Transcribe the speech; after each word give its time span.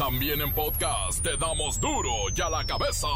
También 0.00 0.40
en 0.40 0.50
podcast 0.54 1.22
te 1.22 1.36
damos 1.36 1.78
duro 1.78 2.10
y 2.34 2.40
a 2.40 2.48
la 2.48 2.64
cabeza. 2.64 3.06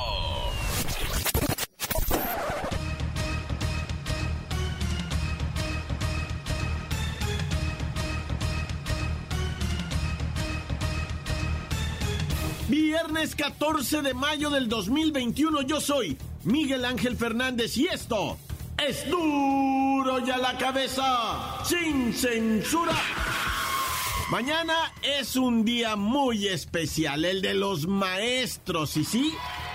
Viernes 12.68 13.35
14 13.35 14.03
de 14.03 14.12
mayo 14.12 14.51
del 14.51 14.69
2021 14.69 15.62
yo 15.62 15.80
soy 15.80 16.19
Miguel 16.43 16.85
Ángel 16.85 17.16
Fernández 17.16 17.79
y 17.79 17.87
esto 17.87 18.37
es 18.77 19.09
duro 19.09 20.19
y 20.19 20.30
a 20.30 20.37
la 20.37 20.59
cabeza 20.59 21.64
sin 21.64 22.12
censura. 22.12 23.23
Mañana 24.30 24.93
es 25.02 25.36
un 25.36 25.64
día 25.64 25.96
muy 25.96 26.48
especial, 26.48 27.27
el 27.27 27.42
de 27.42 27.52
los 27.52 27.87
maestros, 27.87 28.97
y 28.97 29.05
sí, 29.05 29.34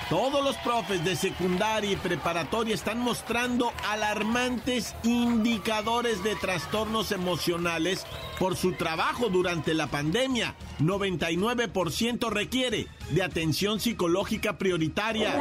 todos 0.10 0.44
los 0.44 0.56
profes 0.58 1.06
de 1.06 1.16
secundaria 1.16 1.92
y 1.92 1.96
preparatoria 1.96 2.74
están 2.74 3.00
mostrando 3.00 3.72
alarmantes 3.88 4.96
indicadores 5.04 6.24
de 6.24 6.36
trastornos 6.36 7.12
emocionales 7.12 8.08
por 8.40 8.56
su 8.56 8.74
trabajo 8.74 9.30
durante 9.30 9.76
la 9.76 9.86
pandemia. 9.86 10.56
99% 10.80 12.30
requiere 12.30 12.88
de 13.12 13.22
atención 13.22 13.80
psicológica 13.80 14.58
prioritaria. 14.58 15.32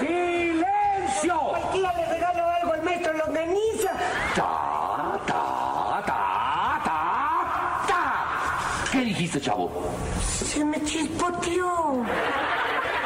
¡Silencio! 0.00 0.23
Ta. 9.40 9.40
¿Qué 9.40 9.40
dijiste, 9.40 9.40
chavo? 9.40 9.70
Se 10.24 10.64
me 10.64 10.82
chispoteó. 10.84 12.04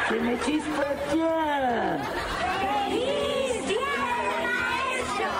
Se 0.09 0.15
me 0.15 0.39
chispoteó. 0.39 1.29
¡Feliz 2.59 3.67
día 3.67 3.89
del 4.15 4.43
maestro! 4.45 5.31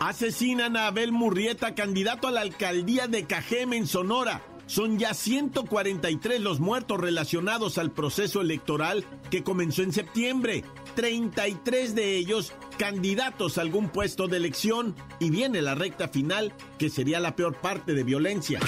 Asesinan 0.00 0.76
a 0.76 0.88
Abel 0.88 1.12
Murrieta, 1.12 1.74
candidato 1.74 2.28
a 2.28 2.30
la 2.30 2.40
alcaldía 2.40 3.06
de 3.08 3.26
Cajeme 3.26 3.76
en 3.76 3.86
Sonora. 3.86 4.42
Son 4.66 4.98
ya 4.98 5.14
143 5.14 6.40
los 6.40 6.60
muertos 6.60 7.00
relacionados 7.00 7.78
al 7.78 7.92
proceso 7.92 8.40
electoral 8.40 9.04
que 9.30 9.44
comenzó 9.44 9.82
en 9.82 9.92
septiembre. 9.92 10.64
33 10.96 11.94
de 11.94 12.16
ellos 12.16 12.52
candidatos 12.78 13.58
a 13.58 13.60
algún 13.60 13.88
puesto 13.88 14.26
de 14.28 14.38
elección. 14.38 14.94
Y 15.20 15.30
viene 15.30 15.62
la 15.62 15.74
recta 15.74 16.08
final, 16.08 16.52
que 16.78 16.90
sería 16.90 17.20
la 17.20 17.36
peor 17.36 17.54
parte 17.56 17.94
de 17.94 18.02
violencia. 18.02 18.60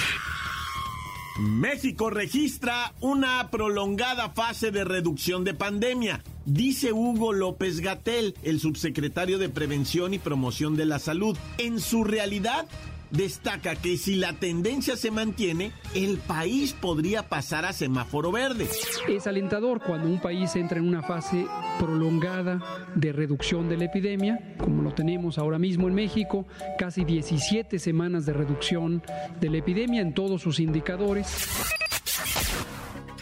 México 1.39 2.09
registra 2.09 2.93
una 2.99 3.49
prolongada 3.49 4.29
fase 4.29 4.71
de 4.71 4.83
reducción 4.83 5.45
de 5.45 5.53
pandemia, 5.53 6.21
dice 6.45 6.91
Hugo 6.91 7.31
López 7.31 7.79
Gatel, 7.79 8.35
el 8.43 8.59
subsecretario 8.59 9.37
de 9.37 9.47
Prevención 9.47 10.13
y 10.13 10.19
Promoción 10.19 10.75
de 10.75 10.85
la 10.85 10.99
Salud. 10.99 11.37
En 11.57 11.79
su 11.79 12.03
realidad, 12.03 12.67
destaca 13.11 13.75
que 13.75 13.97
si 13.97 14.15
la 14.15 14.33
tendencia 14.33 14.95
se 14.95 15.11
mantiene, 15.11 15.71
el 15.93 16.17
país 16.17 16.73
podría 16.73 17.27
pasar 17.27 17.65
a 17.65 17.73
semáforo 17.73 18.31
verde. 18.31 18.67
Es 19.07 19.27
alentador 19.27 19.81
cuando 19.81 20.07
un 20.07 20.21
país 20.21 20.55
entra 20.55 20.79
en 20.79 20.87
una 20.87 21.01
fase 21.01 21.47
prolongada 21.79 22.61
de 22.95 23.11
reducción 23.11 23.69
de 23.69 23.77
la 23.77 23.85
epidemia, 23.85 24.55
como 24.57 24.81
lo 24.81 24.93
tenemos 24.93 25.37
ahora 25.37 25.59
mismo 25.59 25.87
en 25.87 25.95
México, 25.95 26.45
casi 26.77 27.03
17 27.03 27.79
semanas 27.79 28.25
de 28.25 28.33
reducción 28.33 29.01
de 29.39 29.49
la 29.49 29.57
epidemia 29.57 30.01
en 30.01 30.13
todos 30.13 30.41
sus 30.41 30.59
indicadores. 30.59 31.27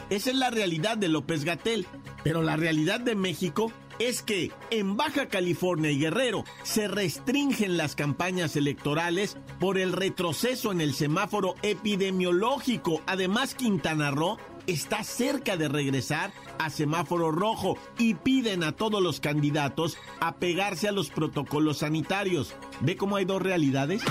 Esa 0.09 0.29
es 0.29 0.35
la 0.38 0.49
realidad 0.49 0.97
de 0.97 1.09
López 1.09 1.44
Gatel, 1.44 1.85
pero 2.23 2.41
la 2.41 2.56
realidad 2.56 3.01
de 3.01 3.16
México 3.16 3.72
es 4.00 4.22
que 4.22 4.52
en 4.69 4.97
Baja 4.97 5.28
California 5.28 5.91
y 5.91 6.00
Guerrero 6.00 6.44
se 6.63 6.88
restringen 6.88 7.78
las 7.78 7.96
campañas 7.96 8.56
electorales 8.56 9.38
por 9.59 9.78
el 9.78 9.94
retroceso 9.94 10.72
en 10.72 10.81
el 10.81 10.94
semáforo 10.94 11.56
epidemiológico. 11.62 13.02
Además, 13.06 13.56
Quintana 13.56 14.12
Roo 14.12 14.38
está 14.68 15.03
cerca 15.03 15.57
de 15.57 15.69
regresar 15.69 16.31
a 16.59 16.69
semáforo 16.69 17.31
rojo 17.31 17.78
y 17.97 18.16
piden 18.16 18.63
a 18.63 18.74
todos 18.74 19.02
los 19.02 19.19
candidatos 19.19 19.97
apegarse 20.19 20.88
a 20.88 20.91
los 20.91 21.09
protocolos 21.09 21.80
sanitarios. 21.80 22.53
¿Ve 22.81 22.97
cómo 22.97 23.16
hay 23.16 23.25
dos 23.25 23.41
realidades? 23.41 24.02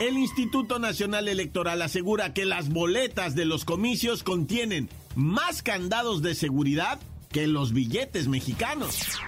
El 0.00 0.16
Instituto 0.16 0.78
Nacional 0.78 1.28
Electoral 1.28 1.82
asegura 1.82 2.32
que 2.32 2.46
las 2.46 2.70
boletas 2.70 3.34
de 3.34 3.44
los 3.44 3.66
comicios 3.66 4.22
contienen 4.22 4.88
más 5.14 5.62
candados 5.62 6.22
de 6.22 6.34
seguridad 6.34 6.98
que 7.30 7.46
los 7.46 7.72
billetes 7.72 8.26
mexicanos. 8.26 9.20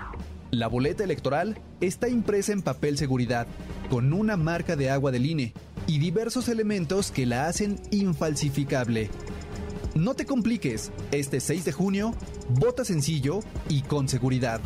La 0.50 0.66
boleta 0.66 1.04
electoral 1.04 1.60
está 1.80 2.08
impresa 2.08 2.52
en 2.52 2.60
papel 2.60 2.98
seguridad, 2.98 3.46
con 3.90 4.12
una 4.12 4.36
marca 4.36 4.74
de 4.74 4.90
agua 4.90 5.12
del 5.12 5.24
INE 5.24 5.54
y 5.86 5.98
diversos 5.98 6.48
elementos 6.48 7.12
que 7.12 7.26
la 7.26 7.46
hacen 7.46 7.80
infalsificable. 7.90 9.08
No 9.94 10.14
te 10.14 10.26
compliques, 10.26 10.90
este 11.12 11.38
6 11.40 11.64
de 11.64 11.72
junio, 11.72 12.14
vota 12.48 12.84
sencillo 12.84 13.40
y 13.68 13.82
con 13.82 14.08
seguridad. 14.08 14.60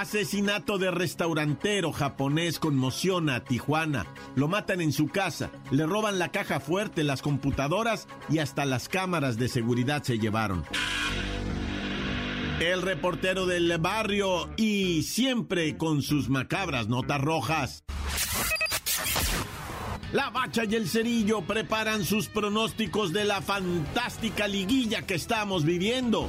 Asesinato 0.00 0.76
de 0.76 0.90
restaurantero 0.90 1.92
japonés 1.92 2.58
conmociona 2.58 3.36
a 3.36 3.44
Tijuana. 3.44 4.06
Lo 4.34 4.48
matan 4.48 4.80
en 4.80 4.92
su 4.92 5.06
casa, 5.06 5.50
le 5.70 5.86
roban 5.86 6.18
la 6.18 6.30
caja 6.30 6.58
fuerte, 6.58 7.04
las 7.04 7.22
computadoras 7.22 8.08
y 8.28 8.38
hasta 8.38 8.64
las 8.64 8.88
cámaras 8.88 9.38
de 9.38 9.46
seguridad 9.46 10.02
se 10.02 10.18
llevaron. 10.18 10.64
El 12.58 12.82
reportero 12.82 13.46
del 13.46 13.78
barrio 13.78 14.50
y 14.56 15.04
siempre 15.04 15.76
con 15.76 16.02
sus 16.02 16.28
macabras 16.28 16.88
notas 16.88 17.20
rojas. 17.20 17.84
La 20.12 20.30
Bacha 20.30 20.64
y 20.64 20.74
el 20.74 20.88
Cerillo 20.88 21.42
preparan 21.42 22.04
sus 22.04 22.26
pronósticos 22.26 23.12
de 23.12 23.24
la 23.24 23.40
fantástica 23.42 24.48
liguilla 24.48 25.02
que 25.02 25.14
estamos 25.14 25.64
viviendo. 25.64 26.28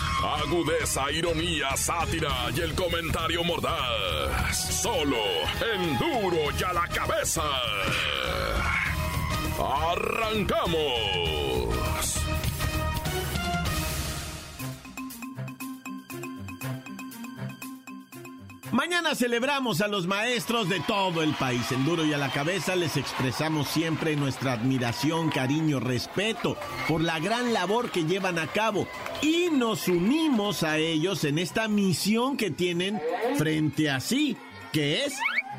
Agudeza, 0.23 1.11
ironía, 1.11 1.75
sátira 1.75 2.49
y 2.55 2.61
el 2.61 2.75
comentario 2.75 3.43
mordaz. 3.43 4.81
Solo 4.81 5.17
en 5.73 5.97
duro 5.97 6.37
y 6.57 6.63
a 6.63 6.73
la 6.73 6.87
cabeza. 6.87 7.43
¡Arrancamos! 9.57 11.40
Mañana 18.71 19.15
celebramos 19.15 19.81
a 19.81 19.89
los 19.89 20.07
maestros 20.07 20.69
de 20.69 20.79
todo 20.79 21.21
el 21.23 21.33
país. 21.33 21.71
En 21.73 21.83
duro 21.83 22.05
y 22.05 22.13
a 22.13 22.17
la 22.17 22.31
cabeza 22.31 22.75
les 22.77 22.95
expresamos 22.95 23.67
siempre 23.67 24.15
nuestra 24.15 24.53
admiración, 24.53 25.29
cariño, 25.29 25.81
respeto 25.81 26.55
por 26.87 27.01
la 27.01 27.19
gran 27.19 27.51
labor 27.51 27.91
que 27.91 28.05
llevan 28.05 28.39
a 28.39 28.47
cabo 28.47 28.87
y 29.21 29.49
nos 29.51 29.89
unimos 29.89 30.63
a 30.63 30.77
ellos 30.77 31.25
en 31.25 31.37
esta 31.37 31.67
misión 31.67 32.37
que 32.37 32.49
tienen 32.49 33.01
frente 33.35 33.89
a 33.89 33.99
sí, 33.99 34.37
que 34.71 35.03
es 35.03 35.15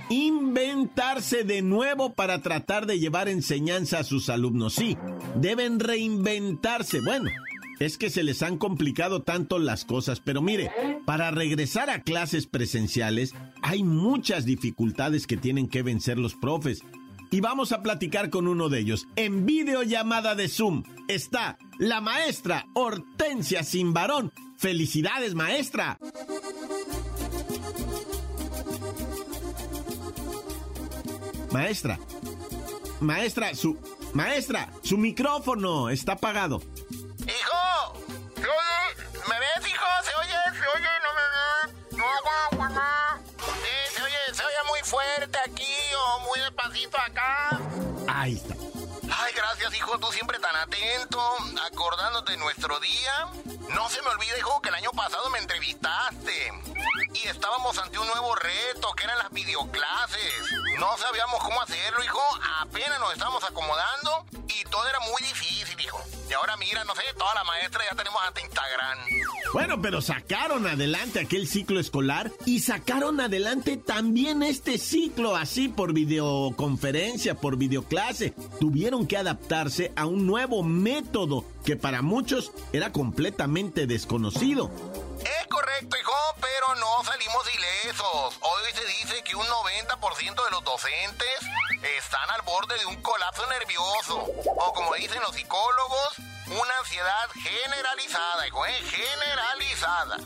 inventarse 0.08 1.44
de 1.44 1.61
nuevo 1.61 2.15
para 2.15 2.41
tratar 2.41 2.87
de 2.87 2.99
llevar 2.99 3.29
enseñanza 3.29 3.99
a 3.99 4.05
sus 4.05 4.31
alumnos. 4.31 4.75
Sí, 4.75 4.97
deben 5.37 5.81
reinventarse. 5.81 7.00
Bueno, 7.00 7.31
es 7.79 7.99
que 7.99 8.11
se 8.11 8.23
les 8.23 8.43
han 8.43 8.59
complicado 8.59 9.23
tanto 9.23 9.59
las 9.59 9.85
cosas, 9.85 10.21
pero 10.21 10.43
mire, 10.43 10.71
para 11.05 11.31
regresar 11.31 11.91
a 11.91 12.03
clases 12.03 12.47
presenciales 12.47 13.35
hay 13.63 13.83
muchas 13.83 14.45
dificultades 14.45 15.27
que 15.27 15.37
tienen 15.37 15.69
que 15.69 15.83
vencer 15.83 16.19
los 16.19 16.35
profes. 16.35 16.83
Y 17.31 17.41
vamos 17.41 17.73
a 17.73 17.83
platicar 17.83 18.29
con 18.29 18.47
uno 18.47 18.69
de 18.69 18.81
ellos. 18.81 19.09
En 19.17 19.47
videollamada 19.47 20.35
de 20.35 20.49
Zoom 20.49 20.83
está 21.09 21.57
la 21.79 22.03
maestra 22.03 22.67
Hortensia 22.75 23.65
Simbarón. 23.65 24.33
¡Felicidades, 24.59 25.35
maestra! 25.35 25.99
Maestra, 31.51 31.99
maestra, 33.01 33.55
su, 33.55 33.79
Maestra, 34.13 34.71
su 34.83 34.99
micrófono 34.99 35.89
está 35.89 36.13
apagado. 36.13 36.61
Hijo, 37.82 37.94
¿se 38.37 38.49
oye? 38.49 39.23
¿Me 39.29 39.38
ves, 39.38 39.67
hijo? 39.69 39.87
¿Se 40.05 40.14
oye? 40.14 40.38
¿Se 40.58 40.67
oye? 40.69 40.88
No 41.02 41.11
me 41.14 41.25
ves. 41.34 41.99
No, 41.99 42.58
mamá. 42.58 43.19
Sí, 43.38 43.94
se 43.94 44.02
oye, 44.02 44.34
se 44.34 44.44
oye 44.44 44.56
muy 44.69 44.81
fuerte 44.81 45.38
aquí 45.38 45.76
o 45.96 46.20
muy 46.20 46.40
despacito 46.40 46.99
acá. 46.99 47.61
Ahí 48.08 48.37
está. 48.37 48.55
Ay, 49.14 49.32
gracias, 49.34 49.75
hijo, 49.75 49.99
tú 49.99 50.11
siempre 50.12 50.38
tan 50.38 50.55
atento, 50.56 51.20
acordándote 51.70 52.32
de 52.32 52.38
nuestro 52.38 52.79
día. 52.81 53.29
No 53.70 53.88
se 53.90 54.00
me 54.02 54.08
olvida, 54.08 54.38
hijo, 54.38 54.61
que 54.62 54.69
el 54.70 54.75
año 54.76 54.90
pasado 54.93 55.29
me 55.31 55.38
entrevistaste. 55.38 56.52
Y 57.14 57.29
estábamos 57.29 57.76
ante 57.79 57.99
un 57.99 58.06
nuevo 58.06 58.34
reto, 58.37 58.93
que 58.94 59.05
eran 59.05 59.19
las 59.19 59.31
videoclases. 59.31 60.52
No 60.79 60.96
sabíamos 60.99 61.43
cómo 61.43 61.61
hacerlo, 61.61 62.02
hijo. 62.02 62.20
Apenas 62.61 62.99
nos 63.00 63.12
estábamos 63.12 63.44
acomodando 63.44 64.25
y 64.49 64.64
todo 64.64 64.87
era 64.88 65.00
muy 65.00 65.23
difícil, 65.23 65.72
Y 66.29 66.32
ahora 66.34 66.56
mira, 66.56 66.84
no 66.84 66.94
sé, 66.94 67.02
toda 67.19 67.34
la 67.34 67.44
maestra 67.44 67.82
ya 67.90 67.96
tenemos 67.96 68.19
hasta 68.26 68.40
Instagram. 68.40 68.99
Bueno, 69.52 69.82
pero 69.82 70.00
sacaron 70.00 70.67
adelante 70.67 71.20
aquel 71.20 71.46
ciclo 71.46 71.79
escolar 71.79 72.32
y 72.46 72.61
sacaron 72.61 73.20
adelante 73.20 73.76
también 73.76 74.43
este 74.43 74.79
ciclo 74.79 75.37
así 75.37 75.69
por 75.69 75.93
videoconferencia, 75.93 77.34
por 77.34 77.58
videoclase. 77.58 78.32
Tuvieron 78.58 79.06
que 79.06 79.19
adaptarse 79.19 79.93
a 79.94 80.06
un 80.06 80.26
nuevo 80.26 80.62
método 80.62 81.44
que 81.64 81.76
para 81.76 82.03
muchos 82.03 82.53
era 82.73 82.93
completamente 82.93 83.87
desconocido. 83.87 84.70
Es 85.20 85.47
correcto, 85.49 85.97
hijo, 85.97 86.12
pero 86.41 86.75
no 86.81 87.05
salimos 87.05 87.43
ilesos. 87.55 88.38
Hoy 88.41 88.62
se 88.75 88.85
dice 88.87 89.23
que 89.25 89.37
un 89.37 89.47
90% 89.47 90.44
de 90.44 90.50
los 90.50 90.64
docentes 90.64 91.29
están 91.99 92.31
al 92.31 92.43
borde 92.43 92.79
de 92.79 92.87
un 92.87 92.97
colapso 93.03 93.43
nervioso. 93.47 94.26
O 94.56 94.73
como 94.73 94.94
dicen 94.94 95.20
los 95.23 95.35
psicólogos, 95.35 96.19
una 96.47 96.79
ansiedad 96.81 97.29
generalizada, 97.35 98.47
hijo, 98.47 98.67
¿eh? 98.67 98.75
Generalizada. 98.91 100.17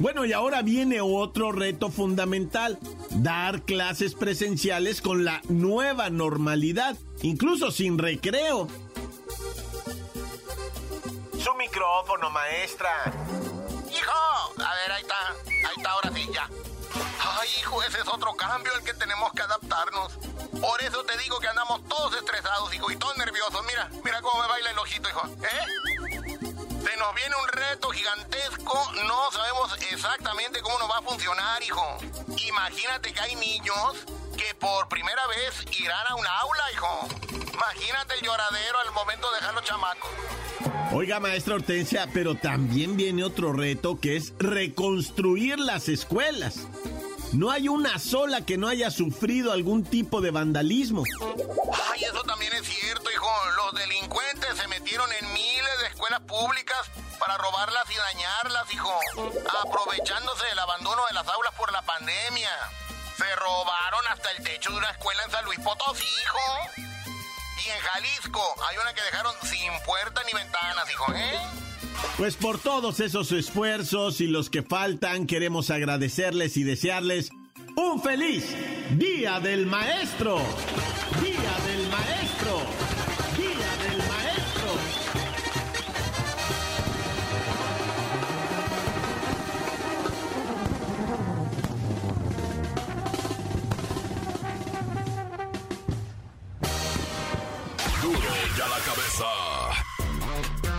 Bueno, 0.00 0.24
y 0.24 0.32
ahora 0.32 0.62
viene 0.62 1.00
otro 1.00 1.52
reto 1.52 1.90
fundamental, 1.90 2.78
dar 3.10 3.62
clases 3.62 4.14
presenciales 4.14 5.00
con 5.00 5.24
la 5.24 5.40
nueva 5.48 6.10
normalidad, 6.10 6.96
incluso 7.22 7.70
sin 7.70 7.98
recreo. 7.98 8.68
Su 11.44 11.54
micrófono, 11.56 12.30
maestra. 12.30 12.90
Hijo, 13.92 14.12
a 14.64 14.74
ver, 14.76 14.92
ahí 14.92 15.02
está, 15.02 15.28
ahí 15.46 15.74
está, 15.76 15.90
ahora 15.90 16.10
sí, 16.14 16.26
ya. 16.32 16.48
Ay, 17.20 17.48
hijo, 17.58 17.82
ese 17.82 18.00
es 18.00 18.08
otro 18.08 18.32
cambio 18.34 18.72
al 18.74 18.82
que 18.82 18.94
tenemos 18.94 19.30
que 19.34 19.42
adaptarnos. 19.42 20.14
Por 20.58 20.82
eso 20.82 21.04
te 21.04 21.18
digo 21.18 21.38
que 21.40 21.48
andamos 21.48 21.86
todos 21.86 22.14
estresados, 22.14 22.74
hijo, 22.74 22.90
y 22.90 22.96
todos 22.96 23.18
nerviosos. 23.18 23.62
Mira, 23.66 23.90
mira 24.02 24.22
cómo 24.22 24.40
me 24.40 24.48
baila 24.48 24.70
el 24.70 24.78
ojito, 24.78 25.06
hijo. 25.06 25.26
¿Eh? 25.26 25.93
Se 26.84 26.96
nos 26.98 27.14
viene 27.14 27.34
un 27.42 27.48
reto 27.48 27.88
gigantesco, 27.90 28.92
no 29.06 29.30
sabemos 29.32 29.74
exactamente 29.90 30.60
cómo 30.60 30.78
nos 30.78 30.90
va 30.90 30.98
a 30.98 31.02
funcionar, 31.02 31.62
hijo. 31.62 31.98
Imagínate 32.46 33.12
que 33.12 33.20
hay 33.20 33.34
niños 33.36 34.04
que 34.36 34.54
por 34.56 34.88
primera 34.88 35.26
vez 35.28 35.64
irán 35.80 36.06
a 36.08 36.14
un 36.14 36.26
aula, 36.26 36.72
hijo. 36.74 37.08
Imagínate 37.54 38.14
el 38.14 38.26
lloradero 38.26 38.78
al 38.80 38.92
momento 38.92 39.30
de 39.30 39.36
dejar 39.36 39.54
los 39.54 39.64
chamacos. 39.64 40.10
Oiga, 40.92 41.18
maestra 41.20 41.54
Hortensia, 41.54 42.06
pero 42.12 42.34
también 42.34 42.96
viene 42.96 43.24
otro 43.24 43.52
reto 43.52 43.98
que 43.98 44.16
es 44.16 44.34
reconstruir 44.38 45.58
las 45.58 45.88
escuelas. 45.88 46.68
No 47.34 47.50
hay 47.50 47.66
una 47.66 47.98
sola 47.98 48.42
que 48.42 48.56
no 48.56 48.68
haya 48.68 48.92
sufrido 48.92 49.50
algún 49.50 49.82
tipo 49.82 50.20
de 50.20 50.30
vandalismo. 50.30 51.02
Ay, 51.90 52.04
eso 52.04 52.22
también 52.22 52.52
es 52.52 52.64
cierto, 52.64 53.10
hijo. 53.10 53.28
Los 53.56 53.74
delincuentes 53.74 54.56
se 54.56 54.68
metieron 54.68 55.10
en 55.20 55.32
miles 55.32 55.78
de 55.80 55.88
escuelas 55.88 56.20
públicas 56.20 56.78
para 57.18 57.36
robarlas 57.38 57.84
y 57.90 57.96
dañarlas, 57.96 58.72
hijo. 58.72 59.00
Aprovechándose 59.64 60.46
del 60.46 60.60
abandono 60.60 61.02
de 61.08 61.14
las 61.14 61.26
aulas 61.26 61.52
por 61.54 61.72
la 61.72 61.82
pandemia. 61.82 62.50
Se 63.16 63.34
robaron 63.34 64.06
hasta 64.10 64.30
el 64.30 64.44
techo 64.44 64.70
de 64.70 64.78
una 64.78 64.90
escuela 64.90 65.24
en 65.24 65.30
San 65.32 65.44
Luis 65.44 65.58
Potosí, 65.58 66.04
hijo. 66.04 66.84
Y 67.66 67.68
en 67.68 67.80
Jalisco 67.80 68.54
hay 68.68 68.76
una 68.78 68.94
que 68.94 69.02
dejaron 69.02 69.34
sin 69.42 69.72
puerta 69.84 70.22
ni 70.24 70.32
ventanas, 70.32 70.88
hijo, 70.88 71.12
¿eh? 71.12 71.63
Pues 72.16 72.36
por 72.36 72.58
todos 72.58 73.00
esos 73.00 73.32
esfuerzos 73.32 74.20
y 74.20 74.26
los 74.26 74.50
que 74.50 74.62
faltan, 74.62 75.26
queremos 75.26 75.70
agradecerles 75.70 76.56
y 76.56 76.62
desearles 76.62 77.30
un 77.76 78.00
feliz 78.00 78.44
Día 78.96 79.40
del 79.40 79.66
Maestro. 79.66 80.36
Día 81.20 81.54
del 81.66 81.88
Maestro. 81.90 82.60
Día 83.36 83.88
del 83.88 83.98
Maestro. 84.08 84.70
Duro 98.02 98.34
ya 98.56 98.68
la 98.68 98.78
cabeza. 98.78 99.53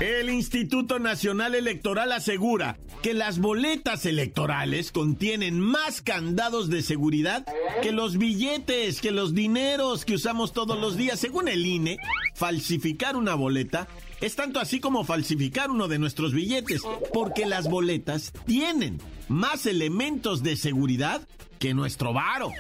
El 0.02 0.30
Instituto 0.30 1.00
Nacional 1.00 1.56
Electoral 1.56 2.12
asegura 2.12 2.78
que 3.02 3.14
las 3.14 3.40
boletas 3.40 4.06
electorales 4.06 4.92
contienen 4.92 5.60
más 5.60 6.02
candados 6.02 6.70
de 6.70 6.82
seguridad 6.82 7.46
que 7.82 7.94
los 7.94 8.18
billetes, 8.18 9.00
que 9.00 9.12
los 9.12 9.34
dineros 9.34 10.04
que 10.04 10.16
usamos 10.16 10.52
todos 10.52 10.78
los 10.78 10.98
días. 10.98 11.20
Según 11.20 11.48
el 11.48 11.66
INE, 11.66 11.98
falsificar 12.34 13.16
una 13.16 13.36
boleta 13.36 13.88
es 14.20 14.36
tanto 14.36 14.60
así 14.60 14.82
como 14.82 15.06
falsificar 15.06 15.72
uno 15.72 15.88
de 15.88 16.00
nuestros 16.00 16.34
billetes, 16.34 16.82
porque 17.14 17.46
las 17.46 17.70
boletas 17.70 18.34
tienen 18.46 19.00
más 19.28 19.66
elementos 19.66 20.44
de 20.44 20.56
seguridad 20.56 21.28
que 21.60 21.74
nuestro 21.74 22.14
varo. 22.14 22.52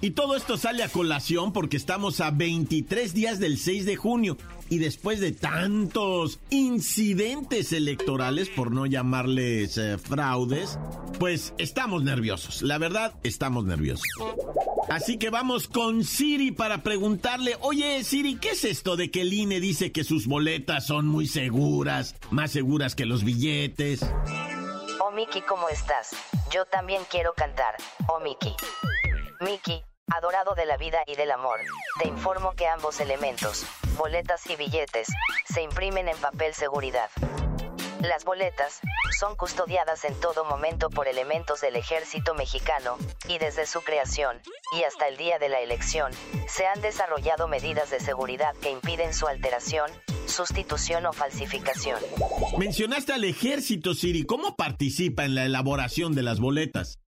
Y 0.00 0.10
todo 0.10 0.36
esto 0.36 0.56
sale 0.56 0.82
a 0.82 0.88
colación 0.88 1.52
porque 1.52 1.76
estamos 1.76 2.20
a 2.20 2.30
23 2.30 3.14
días 3.14 3.38
del 3.38 3.58
6 3.58 3.86
de 3.86 3.96
junio 3.96 4.36
y 4.68 4.78
después 4.78 5.20
de 5.20 5.32
tantos 5.32 6.40
incidentes 6.50 7.72
electorales, 7.72 8.48
por 8.48 8.72
no 8.72 8.86
llamarles 8.86 9.78
eh, 9.78 9.98
fraudes, 9.98 10.78
pues 11.18 11.54
estamos 11.58 12.02
nerviosos. 12.02 12.62
La 12.62 12.78
verdad, 12.78 13.14
estamos 13.22 13.64
nerviosos. 13.64 14.04
Así 14.90 15.16
que 15.16 15.30
vamos 15.30 15.66
con 15.68 16.04
Siri 16.04 16.50
para 16.50 16.82
preguntarle, 16.82 17.56
oye 17.60 18.04
Siri, 18.04 18.36
¿qué 18.36 18.50
es 18.50 18.64
esto 18.64 18.96
de 18.96 19.10
que 19.10 19.22
el 19.22 19.32
INE 19.32 19.60
dice 19.60 19.92
que 19.92 20.04
sus 20.04 20.26
boletas 20.26 20.86
son 20.86 21.06
muy 21.06 21.26
seguras, 21.26 22.16
más 22.30 22.50
seguras 22.50 22.94
que 22.94 23.06
los 23.06 23.24
billetes? 23.24 24.04
Miki, 25.14 25.42
¿cómo 25.42 25.68
estás? 25.68 26.10
Yo 26.50 26.64
también 26.66 27.04
quiero 27.08 27.34
cantar. 27.34 27.76
Oh 28.08 28.18
Miki. 28.18 28.56
Miki, 29.40 29.84
adorado 30.12 30.56
de 30.56 30.66
la 30.66 30.76
vida 30.76 31.04
y 31.06 31.14
del 31.14 31.30
amor, 31.30 31.60
te 32.00 32.08
informo 32.08 32.54
que 32.56 32.66
ambos 32.66 32.98
elementos, 32.98 33.64
boletas 33.96 34.44
y 34.50 34.56
billetes, 34.56 35.06
se 35.44 35.62
imprimen 35.62 36.08
en 36.08 36.16
papel 36.16 36.52
seguridad. 36.52 37.10
Las 38.08 38.26
boletas 38.26 38.80
son 39.18 39.34
custodiadas 39.34 40.04
en 40.04 40.14
todo 40.20 40.44
momento 40.44 40.90
por 40.90 41.08
elementos 41.08 41.62
del 41.62 41.74
ejército 41.76 42.34
mexicano, 42.34 42.98
y 43.28 43.38
desde 43.38 43.66
su 43.66 43.80
creación, 43.80 44.42
y 44.72 44.82
hasta 44.82 45.08
el 45.08 45.16
día 45.16 45.38
de 45.38 45.48
la 45.48 45.60
elección, 45.60 46.12
se 46.46 46.66
han 46.66 46.82
desarrollado 46.82 47.48
medidas 47.48 47.88
de 47.88 48.00
seguridad 48.00 48.54
que 48.60 48.70
impiden 48.70 49.14
su 49.14 49.26
alteración, 49.26 49.90
sustitución 50.26 51.06
o 51.06 51.14
falsificación. 51.14 51.98
Mencionaste 52.58 53.14
al 53.14 53.24
ejército, 53.24 53.94
Siri. 53.94 54.26
¿Cómo 54.26 54.54
participa 54.54 55.24
en 55.24 55.34
la 55.34 55.44
elaboración 55.44 56.14
de 56.14 56.22
las 56.24 56.40
boletas? 56.40 56.98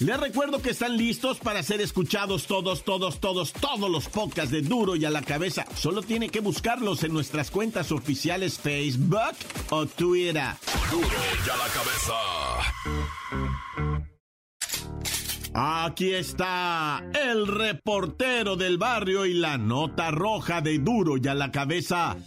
Les 0.00 0.20
recuerdo 0.20 0.60
que 0.60 0.70
están 0.70 0.96
listos 0.98 1.38
para 1.38 1.62
ser 1.62 1.80
escuchados 1.80 2.46
todos, 2.46 2.84
todos, 2.84 3.18
todos, 3.18 3.52
todos 3.54 3.90
los 3.90 4.08
podcasts 4.08 4.50
de 4.50 4.60
Duro 4.60 4.94
y 4.94 5.06
a 5.06 5.10
la 5.10 5.22
cabeza. 5.22 5.64
Solo 5.74 6.02
tiene 6.02 6.28
que 6.28 6.40
buscarlos 6.40 7.02
en 7.02 7.14
nuestras 7.14 7.50
cuentas 7.50 7.90
oficiales 7.92 8.58
Facebook 8.58 9.36
o 9.70 9.86
Twitter. 9.86 10.48
Duro 10.90 11.08
y 11.08 11.48
a 11.48 11.56
la 11.56 11.68
cabeza. 11.72 12.14
Aquí 15.54 16.12
está 16.12 17.02
el 17.14 17.46
reportero 17.46 18.56
del 18.56 18.76
barrio 18.76 19.24
y 19.24 19.32
la 19.32 19.56
nota 19.56 20.10
roja 20.10 20.60
de 20.60 20.78
Duro 20.78 21.16
y 21.16 21.26
a 21.26 21.34
la 21.34 21.50
cabeza. 21.50 22.18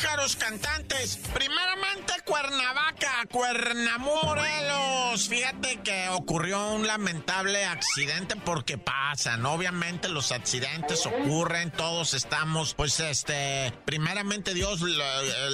Pájaros, 0.00 0.36
cantantes. 0.36 1.18
Primeramente, 1.34 2.12
Cuernavaca, 2.24 3.26
Cuernamú, 3.30 4.14
Morelos. 4.24 4.99
Fíjate 5.30 5.76
que 5.84 6.08
ocurrió 6.08 6.72
un 6.72 6.88
lamentable 6.88 7.64
accidente 7.64 8.34
porque 8.34 8.78
pasan. 8.78 9.46
Obviamente 9.46 10.08
los 10.08 10.32
accidentes 10.32 11.06
ocurren, 11.06 11.70
todos 11.70 12.14
estamos, 12.14 12.74
pues, 12.74 12.98
este, 12.98 13.72
primeramente 13.84 14.54
Dios, 14.54 14.80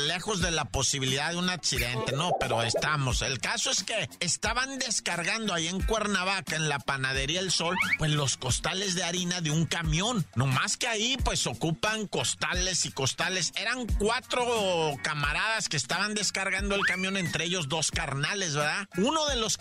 lejos 0.07 0.41
de 0.41 0.51
la 0.51 0.65
posibilidad 0.65 1.31
de 1.33 1.37
un 1.37 1.51
accidente, 1.51 2.13
¿no? 2.13 2.31
Pero 2.41 2.63
estamos. 2.63 3.21
El 3.21 3.39
caso 3.39 3.71
es 3.71 3.83
que 3.83 4.09
estaban 4.21 4.79
descargando 4.79 5.53
ahí 5.53 5.69
en 5.69 5.83
Cuernavaca, 5.83 6.57
en 6.57 6.71
la 6.71 6.79
panadería 6.79 7.41
El 7.41 7.53
Sol, 7.53 7.77
pues 7.99 8.13
los 8.13 8.39
costales 8.39 8.95
de 8.95 9.05
harina 9.05 9.43
de 9.43 9.51
un 9.51 9.67
camión. 9.67 10.27
No 10.37 10.47
más 10.47 10.79
que 10.79 10.89
ahí, 10.89 11.19
pues 11.23 11.47
ocupan 11.47 12.07
costales 12.07 12.87
y 12.87 12.93
costales. 12.93 13.53
Eran 13.57 13.87
cuatro 13.87 14.43
camaradas 15.03 15.69
que 15.69 15.77
estaban 15.77 16.15
descargando 16.15 16.77
el 16.77 16.87
camión, 16.87 17.19
entre 17.19 17.45
ellos 17.45 17.69
dos 17.69 17.91
carnales, 17.91 18.55
¿verdad? 18.55 18.89
Uno 18.97 19.27
de 19.27 19.37
los 19.37 19.59